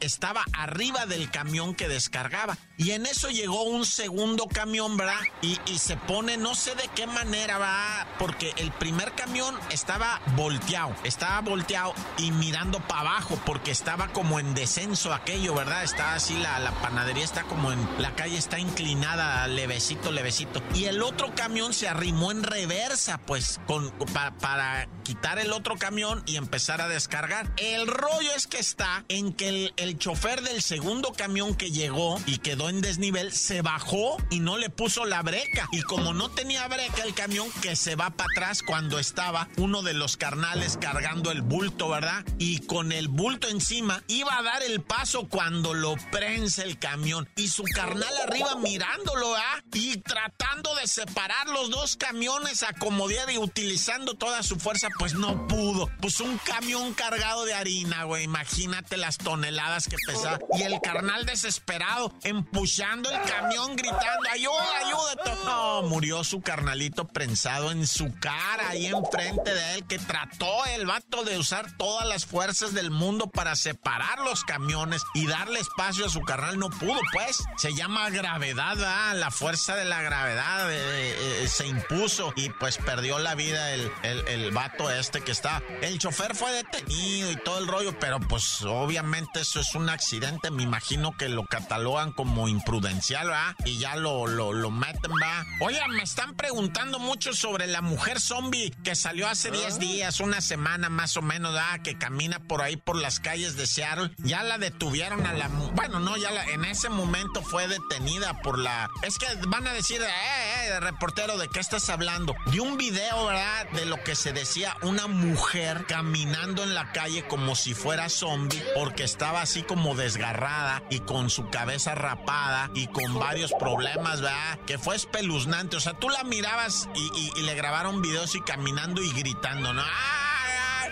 estaba 0.00 0.44
arriba 0.52 1.06
del 1.06 1.30
camión 1.30 1.74
que 1.74 1.88
descargaba. 1.88 2.56
Y 2.76 2.92
en 2.92 3.06
eso 3.06 3.28
llegó 3.30 3.64
un 3.64 3.84
segundo 3.84 4.46
camión, 4.46 4.96
¿verdad? 4.96 5.20
Y, 5.42 5.58
se 5.78 5.96
pone, 5.96 6.36
no 6.36 6.54
sé 6.54 6.74
de 6.74 6.88
qué 6.94 7.06
manera 7.06 7.58
va, 7.58 8.06
porque 8.18 8.52
el 8.58 8.70
primer 8.72 9.12
camión 9.14 9.58
estaba 9.70 10.20
volteado, 10.36 10.94
estaba 11.04 11.40
volteado 11.40 11.94
y 12.18 12.30
mirando 12.32 12.80
para 12.80 13.00
abajo, 13.00 13.40
porque 13.46 13.70
estaba 13.70 14.08
como 14.08 14.38
en 14.38 14.54
descenso 14.54 15.12
aquello, 15.12 15.54
¿verdad? 15.54 15.82
Está 15.84 16.14
así, 16.14 16.38
la, 16.38 16.70
panadería 16.82 17.24
está 17.24 17.44
como 17.44 17.72
en, 17.72 17.88
la 17.98 18.14
calle 18.14 18.36
está 18.36 18.58
inclinada, 18.58 19.46
levecito, 19.48 20.12
levecito. 20.12 20.62
Y 20.74 20.84
el 20.84 21.02
otro 21.02 21.34
camión 21.34 21.72
se 21.72 21.88
arrimó 21.88 22.30
en 22.30 22.42
reversa, 22.42 23.18
pues, 23.18 23.58
con, 23.66 23.90
pa- 24.12 24.32
para 24.32 24.86
quitar 25.10 25.40
el 25.40 25.52
otro 25.52 25.76
camión 25.76 26.22
y 26.24 26.36
empezar 26.36 26.80
a 26.80 26.86
descargar. 26.86 27.52
El 27.56 27.88
rollo 27.88 28.30
es 28.36 28.46
que 28.46 28.60
está 28.60 29.04
en 29.08 29.32
que 29.32 29.72
el, 29.76 29.98
chofer 29.98 30.40
del 30.42 30.62
segundo 30.62 31.12
camión 31.12 31.56
que 31.56 31.72
llegó 31.72 32.20
y 32.26 32.38
quedó 32.38 32.68
en 32.68 32.80
desnivel 32.80 33.32
se 33.32 33.60
bajó 33.60 34.18
y 34.30 34.38
no 34.38 34.56
le 34.56 34.70
puso 34.70 35.06
la 35.06 35.20
breca. 35.22 35.68
Y 35.72 35.82
como 35.82 36.14
no 36.14 36.30
tenía 36.30 36.68
breca 36.68 37.02
el 37.02 37.12
camión, 37.12 37.50
que 37.60 37.74
se 37.74 37.96
va 37.96 38.10
para 38.10 38.30
atrás 38.30 38.62
cuando 38.64 39.00
estaba 39.00 39.48
uno 39.56 39.82
de 39.82 39.94
los 39.94 40.16
carnales 40.16 40.78
cargando 40.80 41.32
el 41.32 41.42
bulto, 41.42 41.88
¿verdad? 41.88 42.24
Y 42.38 42.60
con 42.60 42.92
el 42.92 43.08
bulto 43.08 43.48
encima 43.48 44.04
iba 44.06 44.38
a 44.38 44.44
dar 44.44 44.62
el 44.62 44.80
paso 44.80 45.28
cuando 45.28 45.74
lo 45.74 45.96
prensa 46.12 46.62
el 46.62 46.78
camión. 46.78 47.28
Y 47.34 47.48
su 47.48 47.64
carnal 47.64 48.16
arriba 48.28 48.54
mirándolo, 48.54 49.34
¿ah? 49.34 49.64
Y 49.72 49.96
tratando 49.96 50.72
de 50.76 50.86
separar 50.86 51.48
los 51.48 51.68
dos 51.68 51.96
camiones 51.96 52.62
a 52.62 52.72
como 52.74 53.08
diera 53.08 53.32
y 53.32 53.38
utilizando 53.38 54.14
toda 54.14 54.44
su 54.44 54.56
fuerza, 54.56 54.88
pues 55.00 55.14
no 55.14 55.48
pudo. 55.48 55.88
Pues 55.98 56.20
un 56.20 56.36
camión 56.36 56.92
cargado 56.92 57.46
de 57.46 57.54
harina, 57.54 58.04
güey. 58.04 58.24
Imagínate 58.24 58.98
las 58.98 59.16
toneladas 59.16 59.88
que 59.88 59.96
pesaba. 60.06 60.38
Y 60.52 60.60
el 60.60 60.78
carnal 60.82 61.24
desesperado, 61.24 62.12
empuchando 62.22 63.10
el 63.10 63.18
camión, 63.22 63.76
gritando, 63.76 64.28
ayuda, 64.30 64.76
ayuda. 64.84 65.34
No, 65.46 65.82
murió 65.84 66.22
su 66.22 66.42
carnalito 66.42 67.08
prensado 67.08 67.70
en 67.70 67.86
su 67.86 68.12
cara, 68.20 68.68
ahí 68.68 68.88
enfrente 68.88 69.54
de 69.54 69.74
él, 69.76 69.86
que 69.86 69.98
trató 69.98 70.66
el 70.66 70.84
vato 70.84 71.24
de 71.24 71.38
usar 71.38 71.74
todas 71.78 72.06
las 72.06 72.26
fuerzas 72.26 72.74
del 72.74 72.90
mundo 72.90 73.28
para 73.28 73.56
separar 73.56 74.18
los 74.18 74.44
camiones 74.44 75.00
y 75.14 75.26
darle 75.26 75.60
espacio 75.60 76.04
a 76.04 76.10
su 76.10 76.20
carnal. 76.20 76.58
No 76.58 76.68
pudo, 76.68 77.00
pues. 77.14 77.42
Se 77.56 77.74
llama 77.74 78.10
gravedad, 78.10 78.76
¿verdad? 78.76 79.16
La 79.16 79.30
fuerza 79.30 79.76
de 79.76 79.86
la 79.86 80.02
gravedad 80.02 80.70
eh, 80.70 81.44
eh, 81.44 81.48
se 81.48 81.66
impuso 81.66 82.34
y 82.36 82.50
pues 82.50 82.76
perdió 82.76 83.18
la 83.18 83.34
vida 83.34 83.72
el, 83.72 83.90
el, 84.02 84.28
el 84.28 84.50
vato 84.50 84.89
este 84.98 85.20
que 85.20 85.32
está. 85.32 85.62
El 85.82 85.98
chofer 85.98 86.34
fue 86.34 86.52
detenido 86.52 87.30
y 87.30 87.36
todo 87.36 87.58
el 87.58 87.66
rollo, 87.66 87.98
pero 87.98 88.20
pues 88.20 88.62
obviamente 88.62 89.40
eso 89.40 89.60
es 89.60 89.74
un 89.74 89.88
accidente. 89.88 90.50
Me 90.50 90.62
imagino 90.62 91.16
que 91.16 91.28
lo 91.28 91.44
catalogan 91.44 92.12
como 92.12 92.48
imprudencial, 92.48 93.28
¿verdad? 93.28 93.54
Y 93.64 93.78
ya 93.78 93.96
lo, 93.96 94.26
lo, 94.26 94.52
lo 94.52 94.70
meten, 94.70 95.12
¿verdad? 95.12 95.44
Oye, 95.60 95.80
me 95.88 96.02
están 96.02 96.34
preguntando 96.34 96.98
mucho 96.98 97.32
sobre 97.32 97.66
la 97.66 97.82
mujer 97.82 98.20
zombie 98.20 98.72
que 98.84 98.94
salió 98.94 99.28
hace 99.28 99.50
10 99.50 99.78
días, 99.78 100.20
una 100.20 100.40
semana 100.40 100.88
más 100.88 101.16
o 101.16 101.22
menos, 101.22 101.52
¿verdad? 101.52 101.80
Que 101.82 101.98
camina 101.98 102.38
por 102.38 102.62
ahí 102.62 102.76
por 102.76 102.96
las 102.96 103.20
calles 103.20 103.56
de 103.56 103.66
Seattle. 103.66 104.12
Ya 104.18 104.42
la 104.42 104.58
detuvieron 104.58 105.26
a 105.26 105.32
la... 105.32 105.48
Bueno, 105.48 106.00
no, 106.00 106.16
ya 106.16 106.30
la, 106.30 106.44
en 106.44 106.64
ese 106.64 106.88
momento 106.88 107.42
fue 107.42 107.68
detenida 107.68 108.40
por 108.42 108.58
la... 108.58 108.88
Es 109.02 109.18
que 109.18 109.26
van 109.48 109.66
a 109.66 109.72
decir, 109.72 110.00
eh, 110.00 110.66
eh, 110.66 110.80
reportero, 110.80 111.38
¿de 111.38 111.48
qué 111.48 111.60
estás 111.60 111.88
hablando? 111.90 112.34
De 112.46 112.60
un 112.60 112.76
video, 112.76 113.26
¿verdad? 113.26 113.68
De 113.72 113.86
lo 113.86 114.02
que 114.02 114.14
se 114.14 114.32
decía 114.32 114.69
una 114.82 115.06
mujer 115.06 115.84
caminando 115.86 116.62
en 116.62 116.74
la 116.74 116.92
calle 116.92 117.26
como 117.26 117.54
si 117.54 117.74
fuera 117.74 118.08
zombie 118.08 118.62
porque 118.74 119.04
estaba 119.04 119.42
así 119.42 119.62
como 119.62 119.94
desgarrada 119.94 120.82
y 120.90 121.00
con 121.00 121.30
su 121.30 121.48
cabeza 121.50 121.94
rapada 121.94 122.70
y 122.74 122.86
con 122.88 123.18
varios 123.18 123.52
problemas, 123.58 124.20
¿verdad? 124.20 124.58
Que 124.66 124.78
fue 124.78 124.96
espeluznante. 124.96 125.76
O 125.76 125.80
sea, 125.80 125.94
tú 125.94 126.08
la 126.08 126.24
mirabas 126.24 126.88
y, 126.94 127.38
y- 127.38 127.42
le 127.42 127.54
grabaron 127.54 128.02
videos 128.02 128.34
y 128.34 128.40
caminando 128.42 129.02
y 129.02 129.10
gritando, 129.12 129.72
¿no? 129.72 129.82
¡Ay, 129.82 129.88
ay! 129.88 130.19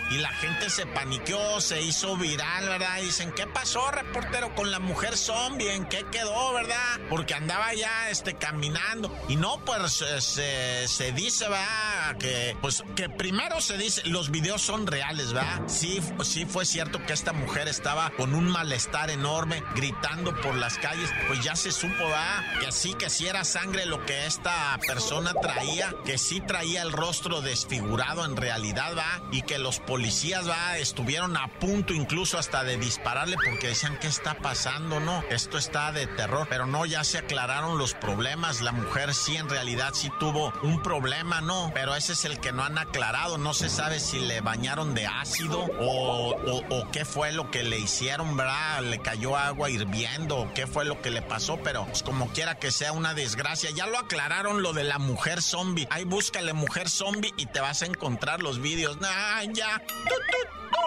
Y 0.09 0.17
la 0.17 0.29
gente 0.33 0.69
se 0.69 0.85
paniqueó, 0.85 1.61
se 1.61 1.81
hizo 1.81 2.17
viral, 2.17 2.67
¿verdad? 2.67 3.01
Dicen, 3.01 3.31
¿qué 3.31 3.45
pasó, 3.45 3.91
reportero, 3.91 4.55
con 4.55 4.71
la 4.71 4.79
mujer 4.79 5.17
zombie? 5.17 5.71
¿En 5.71 5.85
qué 5.85 6.05
quedó, 6.11 6.53
verdad? 6.53 6.99
Porque 7.09 7.33
andaba 7.35 7.73
ya, 7.73 8.09
este, 8.09 8.35
caminando. 8.35 9.15
Y 9.27 9.35
no, 9.35 9.63
pues, 9.65 10.03
eh, 10.37 10.85
se, 10.87 11.11
dice, 11.11 11.47
¿verdad? 11.47 12.17
Que, 12.17 12.57
pues, 12.61 12.83
que 12.95 13.09
primero 13.09 13.61
se 13.61 13.77
dice, 13.77 14.01
los 14.05 14.31
videos 14.31 14.61
son 14.61 14.87
reales, 14.87 15.33
¿verdad? 15.33 15.61
Sí, 15.67 16.01
sí 16.23 16.45
fue 16.45 16.65
cierto 16.65 17.05
que 17.05 17.13
esta 17.13 17.33
mujer 17.33 17.67
estaba 17.67 18.09
con 18.11 18.33
un 18.33 18.49
malestar 18.49 19.11
enorme, 19.11 19.63
gritando 19.75 20.35
por 20.41 20.55
las 20.55 20.77
calles. 20.77 21.09
Pues 21.27 21.43
ya 21.43 21.55
se 21.55 21.71
supo, 21.71 22.03
¿verdad? 22.05 22.59
Que 22.59 22.71
sí, 22.71 22.93
que 22.95 23.09
sí 23.09 23.27
era 23.27 23.43
sangre 23.43 23.85
lo 23.85 24.05
que 24.05 24.25
esta 24.25 24.77
persona 24.87 25.33
traía, 25.33 25.93
que 26.05 26.17
sí 26.17 26.41
traía 26.41 26.81
el 26.81 26.91
rostro 26.91 27.41
desfigurado 27.41 28.25
en 28.25 28.35
realidad, 28.35 28.95
¿va? 28.97 29.21
Y 29.31 29.43
que 29.43 29.59
los 29.59 29.79
policías, 29.79 29.98
¿va? 29.99 30.77
Estuvieron 30.77 31.35
a 31.35 31.47
punto 31.59 31.93
incluso 31.93 32.37
hasta 32.37 32.63
de 32.63 32.77
dispararle 32.77 33.35
porque 33.43 33.67
decían, 33.67 33.97
¿qué 33.99 34.07
está 34.07 34.35
pasando, 34.35 34.99
no? 34.99 35.23
Esto 35.29 35.57
está 35.57 35.91
de 35.91 36.07
terror, 36.07 36.47
pero 36.49 36.65
no, 36.65 36.85
ya 36.85 37.03
se 37.03 37.17
aclararon 37.17 37.77
los 37.77 37.93
problemas. 37.93 38.61
La 38.61 38.71
mujer 38.71 39.13
sí, 39.13 39.35
en 39.35 39.49
realidad 39.49 39.91
sí 39.93 40.09
tuvo 40.19 40.53
un 40.63 40.81
problema, 40.81 41.41
¿no? 41.41 41.71
Pero 41.73 41.95
ese 41.95 42.13
es 42.13 42.25
el 42.25 42.39
que 42.39 42.51
no 42.51 42.63
han 42.63 42.77
aclarado. 42.77 43.37
No 43.37 43.53
se 43.53 43.69
sabe 43.69 43.99
si 43.99 44.19
le 44.19 44.41
bañaron 44.41 44.95
de 44.95 45.05
ácido 45.05 45.59
o, 45.79 46.35
o, 46.69 46.91
qué 46.91 47.03
fue 47.05 47.31
lo 47.31 47.51
que 47.51 47.63
le 47.63 47.77
hicieron, 47.77 48.37
¿verdad? 48.37 48.81
Le 48.83 48.99
cayó 48.99 49.35
agua 49.35 49.69
hirviendo 49.69 50.37
o 50.37 50.53
qué 50.53 50.65
fue 50.65 50.85
lo 50.85 51.01
que 51.01 51.11
le 51.11 51.21
pasó, 51.21 51.59
pero 51.63 51.85
pues, 51.85 52.03
como 52.03 52.27
quiera 52.29 52.55
que 52.55 52.71
sea 52.71 52.93
una 52.93 53.13
desgracia. 53.13 53.69
Ya 53.71 53.87
lo 53.87 53.97
aclararon 53.97 54.61
lo 54.61 54.73
de 54.73 54.85
la 54.85 54.97
mujer 54.97 55.41
zombie. 55.41 55.87
Ahí 55.91 56.05
búscale 56.05 56.53
mujer 56.53 56.89
zombie 56.89 57.33
y 57.37 57.45
te 57.47 57.59
vas 57.59 57.81
a 57.81 57.85
encontrar 57.85 58.41
los 58.41 58.61
vídeos. 58.61 58.97
Ah, 59.03 59.43
ya. 59.51 59.81
Toot 59.89 60.21
toot. 60.31 60.78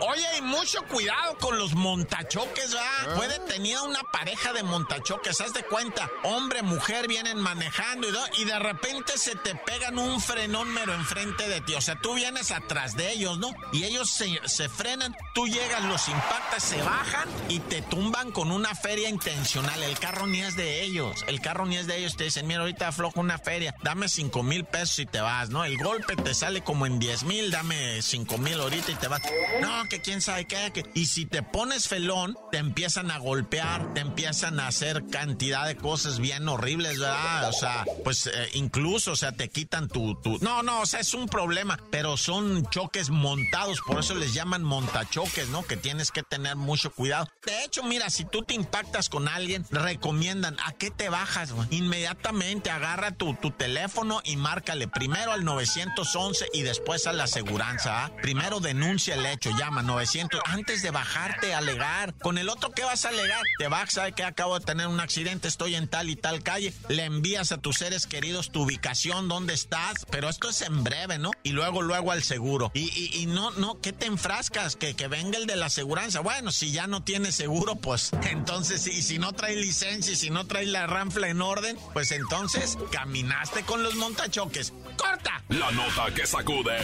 Oye, 0.00 0.26
y 0.38 0.42
mucho 0.42 0.82
cuidado 0.84 1.36
con 1.38 1.58
los 1.58 1.74
montachoques, 1.74 2.72
¿verdad? 2.72 3.16
Fue 3.16 3.28
detenida 3.28 3.82
una 3.82 4.02
pareja 4.12 4.52
de 4.52 4.62
montachoques, 4.62 5.40
haz 5.40 5.52
de 5.52 5.64
cuenta. 5.64 6.08
Hombre, 6.22 6.62
mujer 6.62 7.08
vienen 7.08 7.38
manejando 7.38 8.08
y, 8.08 8.42
y 8.42 8.44
de 8.44 8.58
repente 8.58 9.18
se 9.18 9.34
te 9.34 9.54
pegan 9.54 9.98
un 9.98 10.20
frenón 10.20 10.72
mero 10.72 10.94
enfrente 10.94 11.48
de 11.48 11.60
ti. 11.60 11.74
O 11.74 11.80
sea, 11.80 11.96
tú 12.00 12.14
vienes 12.14 12.50
atrás 12.52 12.96
de 12.96 13.12
ellos, 13.12 13.38
¿no? 13.38 13.50
Y 13.72 13.84
ellos 13.84 14.10
se, 14.10 14.40
se 14.46 14.68
frenan, 14.68 15.16
tú 15.34 15.46
llegas, 15.46 15.82
los 15.84 16.08
impactas, 16.08 16.62
se 16.62 16.80
bajan 16.82 17.28
y 17.48 17.58
te 17.60 17.82
tumban 17.82 18.30
con 18.30 18.52
una 18.52 18.74
feria 18.74 19.08
intencional. 19.08 19.82
El 19.82 19.98
carro 19.98 20.26
ni 20.26 20.42
es 20.42 20.56
de 20.56 20.82
ellos, 20.82 21.24
el 21.26 21.40
carro 21.40 21.66
ni 21.66 21.76
es 21.76 21.86
de 21.86 21.98
ellos. 21.98 22.16
Te 22.16 22.24
dicen, 22.24 22.46
mira, 22.46 22.60
ahorita 22.60 22.88
aflojo 22.88 23.20
una 23.20 23.38
feria, 23.38 23.74
dame 23.82 24.08
cinco 24.08 24.42
mil 24.42 24.64
pesos 24.64 25.00
y 25.00 25.06
te 25.06 25.20
vas, 25.20 25.50
¿no? 25.50 25.64
El 25.64 25.76
golpe 25.78 26.16
te 26.16 26.34
sale 26.34 26.62
como 26.62 26.86
en 26.86 26.98
10 26.98 27.24
mil, 27.24 27.50
dame 27.50 28.00
cinco 28.02 28.38
mil 28.38 28.60
ahorita 28.60 28.92
y 28.92 28.94
te 28.94 29.08
vas. 29.08 29.20
No, 29.60 29.84
que 29.88 30.00
quién 30.00 30.20
sabe 30.20 30.46
qué. 30.46 30.70
Que... 30.72 30.84
Y 30.94 31.06
si 31.06 31.26
te 31.26 31.42
pones 31.42 31.88
felón, 31.88 32.36
te 32.50 32.58
empiezan 32.58 33.10
a 33.10 33.18
golpear, 33.18 33.94
te 33.94 34.00
empiezan 34.00 34.60
a 34.60 34.68
hacer 34.68 35.04
cantidad 35.10 35.66
de 35.66 35.76
cosas 35.76 36.18
bien 36.18 36.48
horribles, 36.48 36.98
¿verdad? 36.98 37.48
O 37.48 37.52
sea, 37.52 37.84
pues 38.04 38.26
eh, 38.26 38.48
incluso, 38.54 39.12
o 39.12 39.16
sea, 39.16 39.32
te 39.32 39.48
quitan 39.48 39.88
tu, 39.88 40.14
tu... 40.16 40.38
No, 40.40 40.62
no, 40.62 40.80
o 40.80 40.86
sea, 40.86 41.00
es 41.00 41.14
un 41.14 41.28
problema, 41.28 41.78
pero 41.90 42.16
son 42.16 42.68
choques 42.70 43.10
montados, 43.10 43.80
por 43.86 44.00
eso 44.00 44.14
les 44.14 44.34
llaman 44.34 44.62
montachoques, 44.62 45.48
¿no? 45.48 45.64
Que 45.64 45.76
tienes 45.76 46.10
que 46.10 46.22
tener 46.22 46.56
mucho 46.56 46.92
cuidado. 46.92 47.28
De 47.44 47.64
hecho, 47.64 47.82
mira, 47.82 48.10
si 48.10 48.24
tú 48.24 48.42
te 48.42 48.54
impactas 48.54 49.08
con 49.08 49.28
alguien, 49.28 49.64
recomiendan, 49.70 50.56
¿a 50.64 50.72
qué 50.72 50.90
te 50.90 51.08
bajas? 51.08 51.54
Inmediatamente 51.70 52.70
agarra 52.70 53.12
tu, 53.12 53.34
tu 53.34 53.50
teléfono 53.50 54.20
y 54.24 54.36
márcale 54.36 54.88
primero 54.88 55.32
al 55.32 55.44
911 55.44 56.46
y 56.52 56.62
después 56.62 57.06
a 57.06 57.12
la 57.12 57.24
aseguranza, 57.24 58.04
¿ah? 58.04 58.12
Primero 58.22 58.60
denuncia 58.60 59.16
el 59.18 59.26
hecho, 59.26 59.50
llama 59.50 59.82
900 59.82 60.40
antes 60.46 60.82
de 60.82 60.90
bajarte 60.90 61.54
a 61.54 61.58
alegar. 61.58 62.14
Con 62.14 62.38
el 62.38 62.48
otro, 62.48 62.70
¿qué 62.72 62.84
vas 62.84 63.04
a 63.04 63.08
alegar? 63.08 63.42
Te 63.58 63.68
vas, 63.68 63.92
¿sabes 63.92 64.14
que 64.14 64.24
acabo 64.24 64.58
de 64.58 64.64
tener 64.64 64.86
un 64.86 65.00
accidente, 65.00 65.48
estoy 65.48 65.74
en 65.74 65.88
tal 65.88 66.08
y 66.08 66.16
tal 66.16 66.42
calle. 66.42 66.72
Le 66.88 67.04
envías 67.04 67.52
a 67.52 67.58
tus 67.58 67.78
seres 67.78 68.06
queridos 68.06 68.50
tu 68.50 68.62
ubicación, 68.62 69.28
dónde 69.28 69.54
estás, 69.54 70.06
pero 70.10 70.28
esto 70.28 70.48
es 70.48 70.62
en 70.62 70.84
breve, 70.84 71.18
¿no? 71.18 71.30
Y 71.42 71.50
luego, 71.50 71.82
luego 71.82 72.12
al 72.12 72.22
seguro. 72.22 72.70
Y, 72.74 72.88
y, 73.20 73.26
no, 73.26 73.50
no, 73.52 73.80
¿qué 73.80 73.92
te 73.92 74.06
enfrascas? 74.06 74.76
Que, 74.76 74.94
que 74.94 75.08
venga 75.08 75.38
el 75.38 75.46
de 75.46 75.56
la 75.56 75.66
aseguranza. 75.66 76.20
Bueno, 76.20 76.52
si 76.52 76.72
ya 76.72 76.86
no 76.86 77.02
tiene 77.02 77.32
seguro, 77.32 77.76
pues 77.76 78.10
entonces, 78.30 78.86
y 78.86 79.02
si 79.02 79.18
no 79.18 79.32
trae 79.32 79.56
licencia 79.56 80.12
y 80.12 80.16
si 80.16 80.30
no 80.30 80.46
trae 80.46 80.66
la 80.66 80.86
ranfla 80.86 81.28
en 81.28 81.42
orden, 81.42 81.78
pues 81.92 82.12
entonces 82.12 82.78
caminaste 82.90 83.64
con 83.64 83.82
los 83.82 83.94
montachoques. 83.96 84.72
¡Corta! 84.96 85.42
La 85.48 85.70
nota 85.70 86.12
que 86.14 86.26
sacude. 86.26 86.78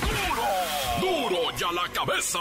¡Duro! 0.00 0.48
¡Duro 1.00 1.37
ya 1.56 1.70
la 1.72 1.88
cabeza! 1.92 2.38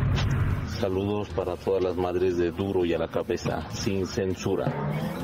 Saludos 0.80 1.28
para 1.30 1.56
todas 1.56 1.82
las 1.82 1.96
madres 1.96 2.36
de 2.36 2.50
Duro 2.50 2.84
y 2.84 2.92
a 2.92 2.98
la 2.98 3.08
cabeza, 3.08 3.66
sin 3.70 4.06
censura. 4.06 4.66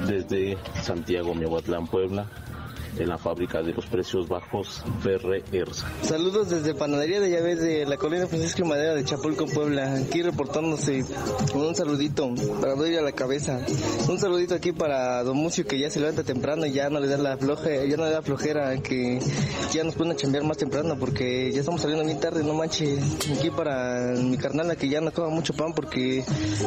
Desde 0.07 0.57
Santiago, 0.81 1.35
Miahuatlán, 1.35 1.87
Puebla, 1.87 2.26
en 2.98 3.09
la 3.09 3.18
fábrica 3.18 3.62
de 3.62 3.72
los 3.72 3.87
precios 3.87 4.28
bajos 4.28 4.83
Ferre 5.00 5.42
Erza. 5.52 5.90
Saludos 6.02 6.50
desde 6.50 6.74
Panadería 6.74 7.20
de 7.20 7.31
Llaves 7.31 7.61
de 7.61 7.87
la 7.87 7.96
Colina 7.96 8.26
Francisco 8.26 8.64
Madera 8.64 8.94
de 8.94 9.05
Chapulco, 9.05 9.46
Puebla. 9.46 9.94
Aquí 9.94 10.22
reportándose 10.22 11.05
un 11.55 11.74
saludito 11.74 12.35
para 12.61 12.74
doy 12.74 12.96
a 12.96 13.02
la 13.02 13.12
cabeza. 13.12 13.61
Un 14.09 14.18
saludito 14.18 14.55
aquí 14.55 14.72
para 14.72 15.22
Don 15.22 15.37
Mucio 15.37 15.66
que 15.66 15.78
ya 15.78 15.90
se 15.90 16.00
levanta 16.00 16.22
temprano 16.22 16.66
y 16.66 16.72
ya 16.72 16.90
no 16.90 17.00
le 17.00 17.09
da 17.09 17.16
la 17.16 17.37
flojera, 17.37 17.85
ya 17.85 17.96
no 17.96 18.05
le 18.05 18.11
da 18.11 18.22
flojera 18.22 18.76
que 18.78 19.20
ya 19.72 19.85
nos 19.85 19.94
pueden 19.94 20.16
chambear 20.16 20.44
más 20.44 20.59
temprano 20.59 20.96
porque 20.98 21.50
ya 21.52 21.61
estamos 21.61 21.81
saliendo 21.81 22.05
bien 22.05 22.20
tarde, 22.20 22.44
no 22.44 22.55
manches. 22.55 23.00
Aquí 23.38 23.50
para 23.50 24.12
mi 24.16 24.37
carnala 24.37 24.76
que 24.76 24.88
ya 24.88 25.00
no 25.00 25.12
coma 25.12 25.28
mucho 25.28 25.55
pan 25.55 25.72
porque 25.72 26.24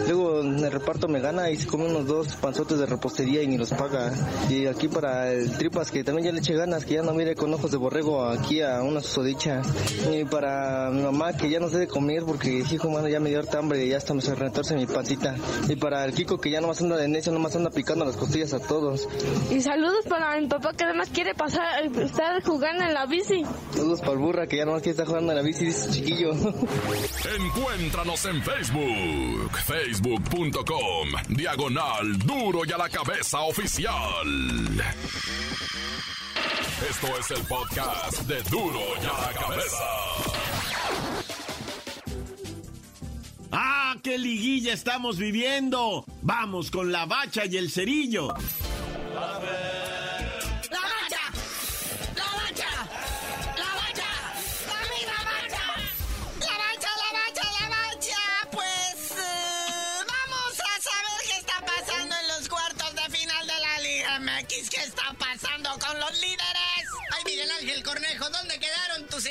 luego 0.08 0.42
en 0.42 0.60
el 0.60 0.72
reparto 0.72 1.08
me 1.08 1.20
gana 1.20 1.50
y 1.52 1.58
se 1.58 1.68
come 1.68 1.86
unos 1.86 2.08
dos 2.08 2.36
panzotes 2.36 2.80
de 2.80 2.86
repostería 2.86 3.44
y 3.44 3.48
ni 3.48 3.58
los 3.58 3.70
paga. 3.70 4.12
Y 4.50 4.66
aquí 4.66 4.88
para 4.88 5.32
el 5.32 5.58
tripas 5.58 5.92
que 5.92 6.04
también 6.04 6.15
ya 6.20 6.32
le 6.32 6.40
eché 6.40 6.54
ganas, 6.54 6.86
que 6.86 6.96
ya 6.96 7.02
no 7.02 7.14
mire 7.14 7.36
con 7.36 7.54
ojos 7.54 7.72
de 7.72 7.78
borrego 7.78 8.24
aquí 8.26 8.62
a 8.62 8.82
una 8.82 9.02
susodicha. 9.02 9.62
Y 10.12 10.26
para 10.26 10.90
mi 10.92 11.02
mamá, 11.02 11.34
que 11.34 11.50
ya 11.50 11.60
no 11.60 11.70
sé 11.70 11.78
de 11.78 11.88
comer 11.88 12.24
porque, 12.26 12.64
hijo, 12.70 12.90
mano, 12.90 13.08
ya 13.08 13.20
me 13.20 13.30
dio 13.30 13.40
harta 13.40 13.60
hambre 13.60 13.86
y 13.86 13.90
ya 13.90 13.98
hasta 13.98 14.14
me 14.14 14.22
se 14.22 14.36
retorce 14.36 14.76
mi 14.76 14.86
pancita. 14.86 15.36
Y 15.68 15.76
para 15.76 16.06
el 16.06 16.14
Kiko, 16.14 16.40
que 16.40 16.50
ya 16.50 16.62
no 16.62 16.68
más 16.68 16.82
anda 16.82 16.98
de 16.98 17.08
necio, 17.08 17.32
más 17.40 17.56
anda 17.56 17.70
picando 17.70 18.06
las 18.06 18.16
costillas 18.16 18.54
a 18.54 18.60
todos. 18.60 19.08
Y 19.52 19.62
saludos 19.62 20.06
para 20.08 20.40
mi 20.40 20.48
papá, 20.48 20.74
que 20.74 20.84
además 20.84 21.10
quiere 21.14 21.34
pasar, 21.34 21.86
estar 21.86 22.44
jugando 22.44 22.84
en 22.84 22.94
la 22.94 23.06
bici. 23.06 23.44
Saludos 23.72 24.00
para 24.02 24.14
el 24.14 24.20
burra, 24.20 24.48
que 24.48 24.58
ya 24.58 24.66
no 24.66 24.74
más 24.74 24.82
quiere 24.82 24.92
estar 24.92 25.08
jugando 25.08 25.32
en 25.32 25.38
la 25.38 25.44
bici, 25.44 25.66
dice 25.66 25.90
chiquillo. 25.92 26.32
Encuéntranos 27.40 28.26
en 28.26 28.42
Facebook, 28.42 29.52
facebook.com, 29.66 31.10
diagonal 31.30 32.18
duro 32.20 32.62
y 32.66 32.72
a 32.72 32.78
la 32.78 32.90
cabeza 32.90 33.42
oficial. 33.42 33.96
Esto 36.82 37.08
es 37.18 37.32
el 37.32 37.42
podcast 37.48 38.22
de 38.24 38.42
Duro 38.50 38.82
y 39.02 39.06
a 39.06 39.32
la 39.32 39.34
Cabeza. 39.40 39.84
¡Ah, 43.50 43.96
qué 44.04 44.18
liguilla 44.18 44.74
estamos 44.74 45.18
viviendo! 45.18 46.04
Vamos 46.22 46.72
con 46.72 46.92
la 46.92 47.06
bacha 47.06 47.46
y 47.46 47.56
el 47.56 47.72
cerillo. 47.72 48.34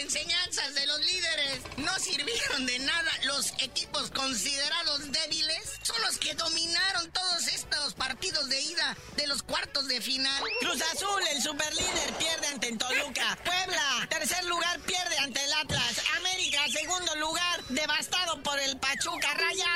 Enseñanzas 0.05 0.75
de 0.75 0.87
los 0.87 1.01
líderes 1.01 1.61
no 1.79 1.99
sirvieron 1.99 2.67
de 2.67 2.79
nada. 2.81 3.11
Los 3.25 3.53
equipos 3.59 4.11
considerados 4.11 5.11
débiles 5.13 5.79
son 5.83 6.01
los 6.03 6.19
que 6.19 6.35
dominaron 6.35 7.11
todos 7.11 7.47
estos 7.49 7.95
partidos 7.95 8.49
de 8.49 8.61
ida 8.61 8.97
de 9.17 9.27
los 9.27 9.43
cuartos 9.43 9.89
de 9.89 10.01
final. 10.01 10.43
Cruz 10.61 10.83
Azul, 10.93 11.23
el 11.33 11.43
superlíder, 11.43 12.15
pierde 12.19 12.47
ante 12.49 12.77
Toluca. 12.77 13.39
Puebla, 13.45 14.07
tercer 14.09 14.45
lugar, 14.45 14.81
pierde 14.81 15.19
ante 15.19 15.45
el 15.45 15.53
Atlas. 15.53 16.03
América, 16.17 16.61
segundo 16.73 17.15
lugar, 17.17 17.65
devastado 17.69 18.43
por 18.43 18.59
el 18.61 18.77
Pachuca. 18.79 19.35
Rayados, 19.35 19.74